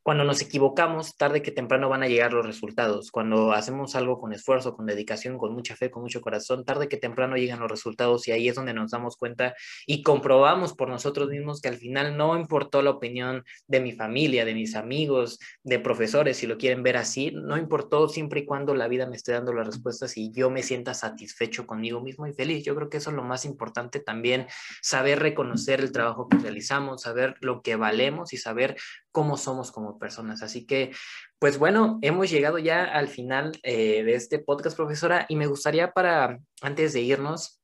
cuando 0.06 0.22
nos 0.22 0.40
equivocamos, 0.40 1.16
tarde 1.16 1.42
que 1.42 1.50
temprano 1.50 1.88
van 1.88 2.04
a 2.04 2.06
llegar 2.06 2.32
los 2.32 2.46
resultados. 2.46 3.10
Cuando 3.10 3.50
hacemos 3.50 3.96
algo 3.96 4.20
con 4.20 4.32
esfuerzo, 4.32 4.76
con 4.76 4.86
dedicación, 4.86 5.36
con 5.36 5.52
mucha 5.52 5.74
fe, 5.74 5.90
con 5.90 6.04
mucho 6.04 6.20
corazón, 6.20 6.64
tarde 6.64 6.88
que 6.88 6.96
temprano 6.96 7.36
llegan 7.36 7.58
los 7.58 7.68
resultados 7.68 8.28
y 8.28 8.30
ahí 8.30 8.48
es 8.48 8.54
donde 8.54 8.72
nos 8.72 8.92
damos 8.92 9.16
cuenta 9.16 9.56
y 9.84 10.04
comprobamos 10.04 10.74
por 10.74 10.88
nosotros 10.88 11.28
mismos 11.28 11.60
que 11.60 11.66
al 11.66 11.78
final 11.78 12.16
no 12.16 12.38
importó 12.38 12.82
la 12.82 12.90
opinión 12.90 13.42
de 13.66 13.80
mi 13.80 13.90
familia, 13.90 14.44
de 14.44 14.54
mis 14.54 14.76
amigos, 14.76 15.40
de 15.64 15.80
profesores, 15.80 16.36
si 16.36 16.46
lo 16.46 16.56
quieren 16.56 16.84
ver 16.84 16.98
así, 16.98 17.32
no 17.32 17.58
importó 17.58 18.08
siempre 18.08 18.42
y 18.42 18.46
cuando 18.46 18.76
la 18.76 18.86
vida 18.86 19.08
me 19.08 19.16
esté 19.16 19.32
dando 19.32 19.52
las 19.52 19.66
respuestas 19.66 20.16
y 20.16 20.30
yo 20.30 20.50
me 20.50 20.62
sienta 20.62 20.94
satisfecho 20.94 21.66
conmigo 21.66 22.00
mismo 22.00 22.28
y 22.28 22.32
feliz. 22.32 22.64
Yo 22.64 22.76
creo 22.76 22.88
que 22.88 22.98
eso 22.98 23.10
es 23.10 23.16
lo 23.16 23.24
más 23.24 23.44
importante 23.44 23.98
también, 23.98 24.46
saber 24.82 25.18
reconocer 25.18 25.80
el 25.80 25.90
trabajo 25.90 26.28
que 26.28 26.38
realizamos, 26.38 27.02
saber 27.02 27.34
lo 27.40 27.60
que 27.60 27.74
valemos 27.74 28.32
y 28.32 28.36
saber 28.36 28.76
cómo 29.10 29.36
somos 29.36 29.72
como 29.72 29.95
personas. 29.98 30.42
Así 30.42 30.66
que, 30.66 30.92
pues 31.38 31.58
bueno, 31.58 31.98
hemos 32.02 32.30
llegado 32.30 32.58
ya 32.58 32.84
al 32.84 33.08
final 33.08 33.52
eh, 33.62 34.02
de 34.02 34.14
este 34.14 34.38
podcast, 34.38 34.76
profesora, 34.76 35.26
y 35.28 35.36
me 35.36 35.46
gustaría 35.46 35.92
para, 35.92 36.38
antes 36.62 36.92
de 36.92 37.00
irnos, 37.00 37.60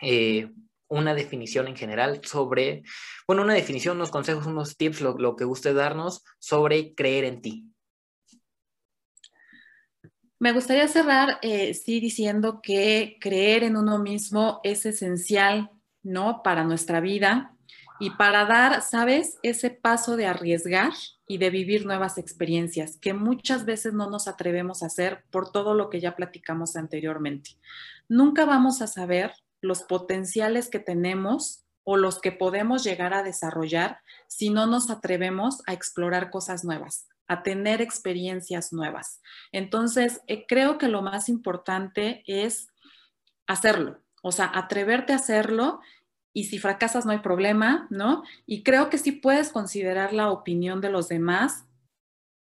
eh, 0.00 0.50
una 0.88 1.14
definición 1.14 1.68
en 1.68 1.76
general 1.76 2.20
sobre, 2.24 2.82
bueno, 3.26 3.42
una 3.42 3.54
definición, 3.54 3.96
unos 3.96 4.10
consejos, 4.10 4.46
unos 4.46 4.76
tips, 4.76 5.00
lo, 5.00 5.36
que 5.36 5.44
guste 5.44 5.72
darnos 5.72 6.22
sobre 6.38 6.94
creer 6.94 7.24
en 7.24 7.40
ti. 7.40 7.68
Me 10.38 10.52
gustaría 10.52 10.88
cerrar, 10.88 11.38
eh, 11.40 11.72
sí, 11.72 12.00
diciendo 12.00 12.60
que 12.62 13.16
creer 13.20 13.62
en 13.62 13.76
uno 13.76 13.98
mismo 14.00 14.60
es 14.64 14.84
esencial, 14.84 15.70
¿no? 16.02 16.42
Para 16.42 16.64
nuestra 16.64 17.00
vida, 17.00 17.52
y 18.02 18.10
para 18.10 18.44
dar, 18.46 18.82
¿sabes? 18.82 19.38
Ese 19.44 19.70
paso 19.70 20.16
de 20.16 20.26
arriesgar 20.26 20.92
y 21.32 21.38
de 21.38 21.48
vivir 21.48 21.86
nuevas 21.86 22.18
experiencias 22.18 22.98
que 22.98 23.14
muchas 23.14 23.64
veces 23.64 23.94
no 23.94 24.10
nos 24.10 24.28
atrevemos 24.28 24.82
a 24.82 24.86
hacer 24.86 25.24
por 25.30 25.50
todo 25.50 25.72
lo 25.72 25.88
que 25.88 25.98
ya 25.98 26.14
platicamos 26.14 26.76
anteriormente. 26.76 27.52
Nunca 28.06 28.44
vamos 28.44 28.82
a 28.82 28.86
saber 28.86 29.32
los 29.62 29.82
potenciales 29.82 30.68
que 30.68 30.78
tenemos 30.78 31.64
o 31.84 31.96
los 31.96 32.20
que 32.20 32.32
podemos 32.32 32.84
llegar 32.84 33.14
a 33.14 33.22
desarrollar 33.22 34.00
si 34.26 34.50
no 34.50 34.66
nos 34.66 34.90
atrevemos 34.90 35.62
a 35.66 35.72
explorar 35.72 36.28
cosas 36.28 36.64
nuevas, 36.64 37.08
a 37.28 37.42
tener 37.42 37.80
experiencias 37.80 38.74
nuevas. 38.74 39.22
Entonces, 39.52 40.20
eh, 40.26 40.44
creo 40.46 40.76
que 40.76 40.88
lo 40.88 41.00
más 41.00 41.30
importante 41.30 42.24
es 42.26 42.68
hacerlo, 43.46 44.02
o 44.22 44.32
sea, 44.32 44.50
atreverte 44.52 45.14
a 45.14 45.16
hacerlo 45.16 45.80
y 46.32 46.44
si 46.44 46.58
fracasas 46.58 47.04
no 47.04 47.12
hay 47.12 47.18
problema, 47.18 47.86
¿no? 47.90 48.22
Y 48.46 48.62
creo 48.62 48.88
que 48.88 48.98
sí 48.98 49.12
puedes 49.12 49.50
considerar 49.50 50.12
la 50.12 50.30
opinión 50.30 50.80
de 50.80 50.90
los 50.90 51.08
demás, 51.08 51.66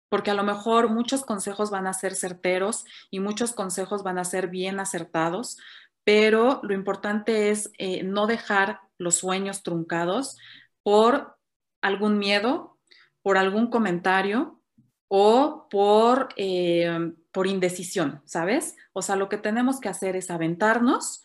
porque 0.09 0.31
a 0.31 0.35
lo 0.35 0.45
mejor 0.45 0.89
muchos 0.89 1.25
consejos 1.25 1.71
van 1.71 1.87
a 1.87 1.93
ser 1.93 2.15
certeros 2.15 2.85
y 3.11 3.21
muchos 3.21 3.53
consejos 3.53 4.03
van 4.03 4.19
a 4.19 4.25
ser 4.25 4.49
bien 4.49 4.81
acertados, 4.81 5.59
pero 6.05 6.61
lo 6.63 6.75
importante 6.75 7.51
es 7.51 7.71
eh, 7.79 8.03
no 8.03 8.27
dejar 8.27 8.81
los 8.99 9.17
sueños 9.17 9.63
truncados 9.63 10.37
por 10.83 11.37
algún 11.83 12.19
miedo, 12.19 12.79
por 13.23 13.39
algún 13.39 13.71
comentario 13.71 14.61
o 15.09 15.69
por, 15.71 16.29
eh, 16.37 17.13
por 17.33 17.47
indecisión, 17.47 18.23
¿sabes? 18.25 18.77
O 18.93 19.03
sea, 19.03 19.17
lo 19.17 19.29
que 19.29 19.39
tenemos 19.39 19.81
que 19.81 19.89
hacer 19.89 20.17
es 20.17 20.31
aventarnos 20.31 21.23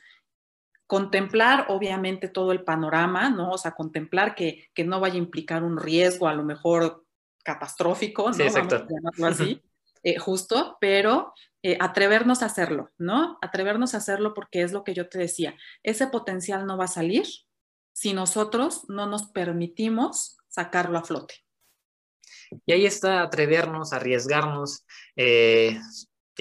contemplar 0.88 1.66
obviamente 1.70 2.28
todo 2.28 2.52
el 2.52 2.64
panorama, 2.64 3.30
¿no? 3.30 3.52
O 3.52 3.58
sea, 3.58 3.72
contemplar 3.72 4.36
que, 4.36 4.70
no 4.86 5.00
vaya 5.00 5.16
a 5.16 5.20
implicar 5.20 5.64
un 5.64 5.78
riesgo 5.78 6.28
a 6.28 6.34
lo 6.34 6.44
mejor 6.44 7.06
catastrófico, 7.44 8.28
¿no? 8.28 8.34
Sí, 8.34 8.44
exacto. 8.44 8.86
así, 9.24 9.62
eh, 10.04 10.18
justo, 10.20 10.78
pero 10.80 11.34
eh, 11.64 11.78
atrevernos 11.80 12.44
a 12.44 12.46
hacerlo, 12.46 12.92
¿no? 12.98 13.40
Atrevernos 13.42 13.94
a 13.94 13.98
hacerlo 13.98 14.34
porque 14.34 14.62
es 14.62 14.72
lo 14.72 14.84
que 14.84 14.94
yo 14.94 15.10
te 15.10 15.18
decía, 15.18 15.56
ese 15.82 16.08
potencial 16.08 16.68
no 16.68 16.78
va 16.78 16.86
a 16.86 16.88
salir 16.88 17.26
si 17.92 18.14
nosotros 18.14 18.84
no 18.90 19.08
nos 19.08 19.28
permitimos 19.32 20.38
sacarlo 20.48 21.00
a 21.00 21.04
flote. 21.04 21.36
Y 22.66 22.74
ahí 22.74 22.86
está 22.86 23.22
atrevernos, 23.22 23.94
arriesgarnos, 23.94 24.86
eh, 25.16 25.80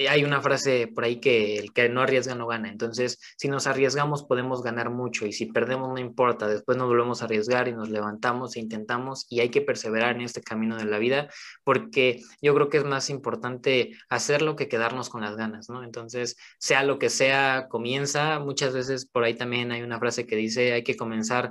hay 0.08 0.24
una 0.24 0.40
frase 0.40 0.88
por 0.88 1.04
ahí 1.04 1.20
que 1.20 1.56
el 1.56 1.72
que 1.72 1.88
no 1.88 2.02
arriesga 2.02 2.34
no 2.34 2.46
gana. 2.46 2.68
Entonces, 2.68 3.18
si 3.36 3.48
nos 3.48 3.66
arriesgamos 3.66 4.24
podemos 4.24 4.62
ganar 4.62 4.90
mucho 4.90 5.26
y 5.26 5.32
si 5.32 5.46
perdemos 5.46 5.88
no 5.88 5.98
importa, 5.98 6.48
después 6.48 6.76
nos 6.76 6.88
volvemos 6.88 7.22
a 7.22 7.26
arriesgar 7.26 7.68
y 7.68 7.72
nos 7.72 7.90
levantamos 7.90 8.56
e 8.56 8.60
intentamos 8.60 9.26
y 9.30 9.40
hay 9.40 9.50
que 9.50 9.60
perseverar 9.60 10.16
en 10.16 10.22
este 10.22 10.40
camino 10.40 10.76
de 10.76 10.84
la 10.84 10.98
vida 10.98 11.28
porque 11.62 12.22
yo 12.42 12.54
creo 12.54 12.68
que 12.68 12.78
es 12.78 12.84
más 12.84 13.10
importante 13.10 13.96
hacerlo 14.08 14.56
que 14.56 14.68
quedarnos 14.68 15.08
con 15.08 15.20
las 15.20 15.36
ganas, 15.36 15.68
¿no? 15.68 15.84
Entonces, 15.84 16.36
sea 16.58 16.82
lo 16.82 16.98
que 16.98 17.10
sea, 17.10 17.66
comienza. 17.68 18.38
Muchas 18.38 18.74
veces 18.74 19.06
por 19.06 19.24
ahí 19.24 19.34
también 19.34 19.72
hay 19.72 19.82
una 19.82 19.98
frase 19.98 20.26
que 20.26 20.36
dice 20.36 20.72
hay 20.72 20.82
que 20.82 20.96
comenzar 20.96 21.50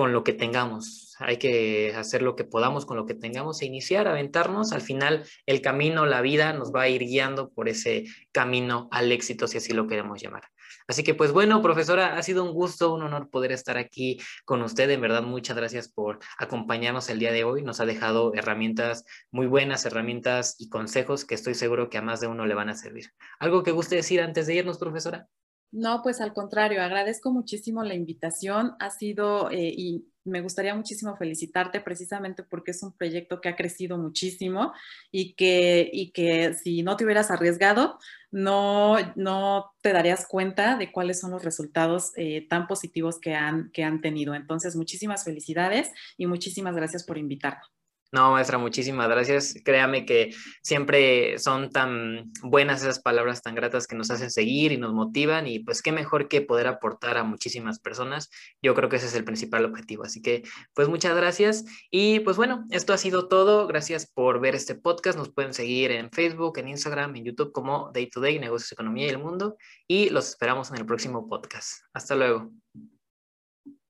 con 0.00 0.14
lo 0.14 0.24
que 0.24 0.32
tengamos. 0.32 1.14
Hay 1.18 1.36
que 1.36 1.92
hacer 1.94 2.22
lo 2.22 2.34
que 2.34 2.44
podamos 2.44 2.86
con 2.86 2.96
lo 2.96 3.04
que 3.04 3.12
tengamos 3.12 3.60
e 3.60 3.66
iniciar, 3.66 4.08
aventarnos. 4.08 4.72
Al 4.72 4.80
final, 4.80 5.26
el 5.44 5.60
camino, 5.60 6.06
la 6.06 6.22
vida 6.22 6.54
nos 6.54 6.72
va 6.74 6.80
a 6.80 6.88
ir 6.88 7.02
guiando 7.02 7.50
por 7.50 7.68
ese 7.68 8.06
camino 8.32 8.88
al 8.92 9.12
éxito, 9.12 9.46
si 9.46 9.58
así 9.58 9.74
lo 9.74 9.86
queremos 9.86 10.22
llamar. 10.22 10.44
Así 10.88 11.02
que, 11.02 11.12
pues 11.12 11.32
bueno, 11.32 11.60
profesora, 11.60 12.16
ha 12.16 12.22
sido 12.22 12.42
un 12.44 12.54
gusto, 12.54 12.94
un 12.94 13.02
honor 13.02 13.28
poder 13.28 13.52
estar 13.52 13.76
aquí 13.76 14.18
con 14.46 14.62
usted. 14.62 14.88
En 14.88 15.02
verdad, 15.02 15.22
muchas 15.22 15.54
gracias 15.54 15.92
por 15.92 16.18
acompañarnos 16.38 17.10
el 17.10 17.18
día 17.18 17.32
de 17.32 17.44
hoy. 17.44 17.62
Nos 17.62 17.80
ha 17.80 17.84
dejado 17.84 18.32
herramientas 18.32 19.04
muy 19.30 19.48
buenas, 19.48 19.84
herramientas 19.84 20.56
y 20.58 20.70
consejos 20.70 21.26
que 21.26 21.34
estoy 21.34 21.52
seguro 21.52 21.90
que 21.90 21.98
a 21.98 22.02
más 22.02 22.20
de 22.20 22.26
uno 22.26 22.46
le 22.46 22.54
van 22.54 22.70
a 22.70 22.74
servir. 22.74 23.10
¿Algo 23.38 23.62
que 23.62 23.72
guste 23.72 23.96
decir 23.96 24.22
antes 24.22 24.46
de 24.46 24.54
irnos, 24.54 24.78
profesora? 24.78 25.28
No, 25.72 26.02
pues 26.02 26.20
al 26.20 26.32
contrario, 26.32 26.82
agradezco 26.82 27.30
muchísimo 27.30 27.84
la 27.84 27.94
invitación. 27.94 28.74
Ha 28.80 28.90
sido 28.90 29.50
eh, 29.52 29.72
y 29.76 30.04
me 30.24 30.40
gustaría 30.40 30.74
muchísimo 30.74 31.16
felicitarte 31.16 31.80
precisamente 31.80 32.42
porque 32.42 32.72
es 32.72 32.82
un 32.82 32.92
proyecto 32.92 33.40
que 33.40 33.48
ha 33.48 33.56
crecido 33.56 33.96
muchísimo 33.96 34.72
y 35.12 35.34
que, 35.34 35.88
y 35.92 36.10
que 36.10 36.54
si 36.54 36.82
no 36.82 36.96
te 36.96 37.04
hubieras 37.04 37.30
arriesgado, 37.30 37.98
no, 38.32 38.96
no 39.14 39.72
te 39.80 39.92
darías 39.92 40.26
cuenta 40.26 40.76
de 40.76 40.90
cuáles 40.90 41.20
son 41.20 41.30
los 41.30 41.44
resultados 41.44 42.12
eh, 42.16 42.46
tan 42.48 42.66
positivos 42.66 43.20
que 43.20 43.34
han, 43.36 43.70
que 43.70 43.84
han 43.84 44.00
tenido. 44.00 44.34
Entonces, 44.34 44.74
muchísimas 44.74 45.24
felicidades 45.24 45.92
y 46.16 46.26
muchísimas 46.26 46.74
gracias 46.74 47.04
por 47.04 47.16
invitarme. 47.16 47.62
No, 48.12 48.32
maestra, 48.32 48.58
muchísimas 48.58 49.08
gracias. 49.08 49.54
Créame 49.64 50.04
que 50.04 50.34
siempre 50.62 51.38
son 51.38 51.70
tan 51.70 52.32
buenas 52.42 52.82
esas 52.82 53.00
palabras 53.00 53.40
tan 53.40 53.54
gratas 53.54 53.86
que 53.86 53.94
nos 53.94 54.10
hacen 54.10 54.32
seguir 54.32 54.72
y 54.72 54.78
nos 54.78 54.92
motivan 54.92 55.46
y 55.46 55.60
pues 55.60 55.80
qué 55.80 55.92
mejor 55.92 56.26
que 56.26 56.40
poder 56.40 56.66
aportar 56.66 57.18
a 57.18 57.22
muchísimas 57.22 57.78
personas. 57.78 58.28
Yo 58.62 58.74
creo 58.74 58.88
que 58.88 58.96
ese 58.96 59.06
es 59.06 59.14
el 59.14 59.22
principal 59.22 59.64
objetivo. 59.64 60.02
Así 60.02 60.20
que 60.22 60.42
pues 60.74 60.88
muchas 60.88 61.14
gracias 61.14 61.64
y 61.88 62.18
pues 62.20 62.36
bueno, 62.36 62.64
esto 62.70 62.92
ha 62.92 62.98
sido 62.98 63.28
todo. 63.28 63.68
Gracias 63.68 64.10
por 64.10 64.40
ver 64.40 64.56
este 64.56 64.74
podcast. 64.74 65.16
Nos 65.16 65.32
pueden 65.32 65.54
seguir 65.54 65.92
en 65.92 66.10
Facebook, 66.10 66.58
en 66.58 66.66
Instagram, 66.66 67.14
en 67.14 67.26
YouTube 67.26 67.52
como 67.52 67.92
Day 67.94 68.08
to 68.10 68.20
Day, 68.20 68.40
Negocios, 68.40 68.72
Economía 68.72 69.06
y 69.06 69.10
el 69.10 69.18
Mundo 69.18 69.56
y 69.86 70.10
los 70.10 70.30
esperamos 70.30 70.70
en 70.70 70.78
el 70.78 70.86
próximo 70.86 71.28
podcast. 71.28 71.84
Hasta 71.92 72.16
luego. 72.16 72.50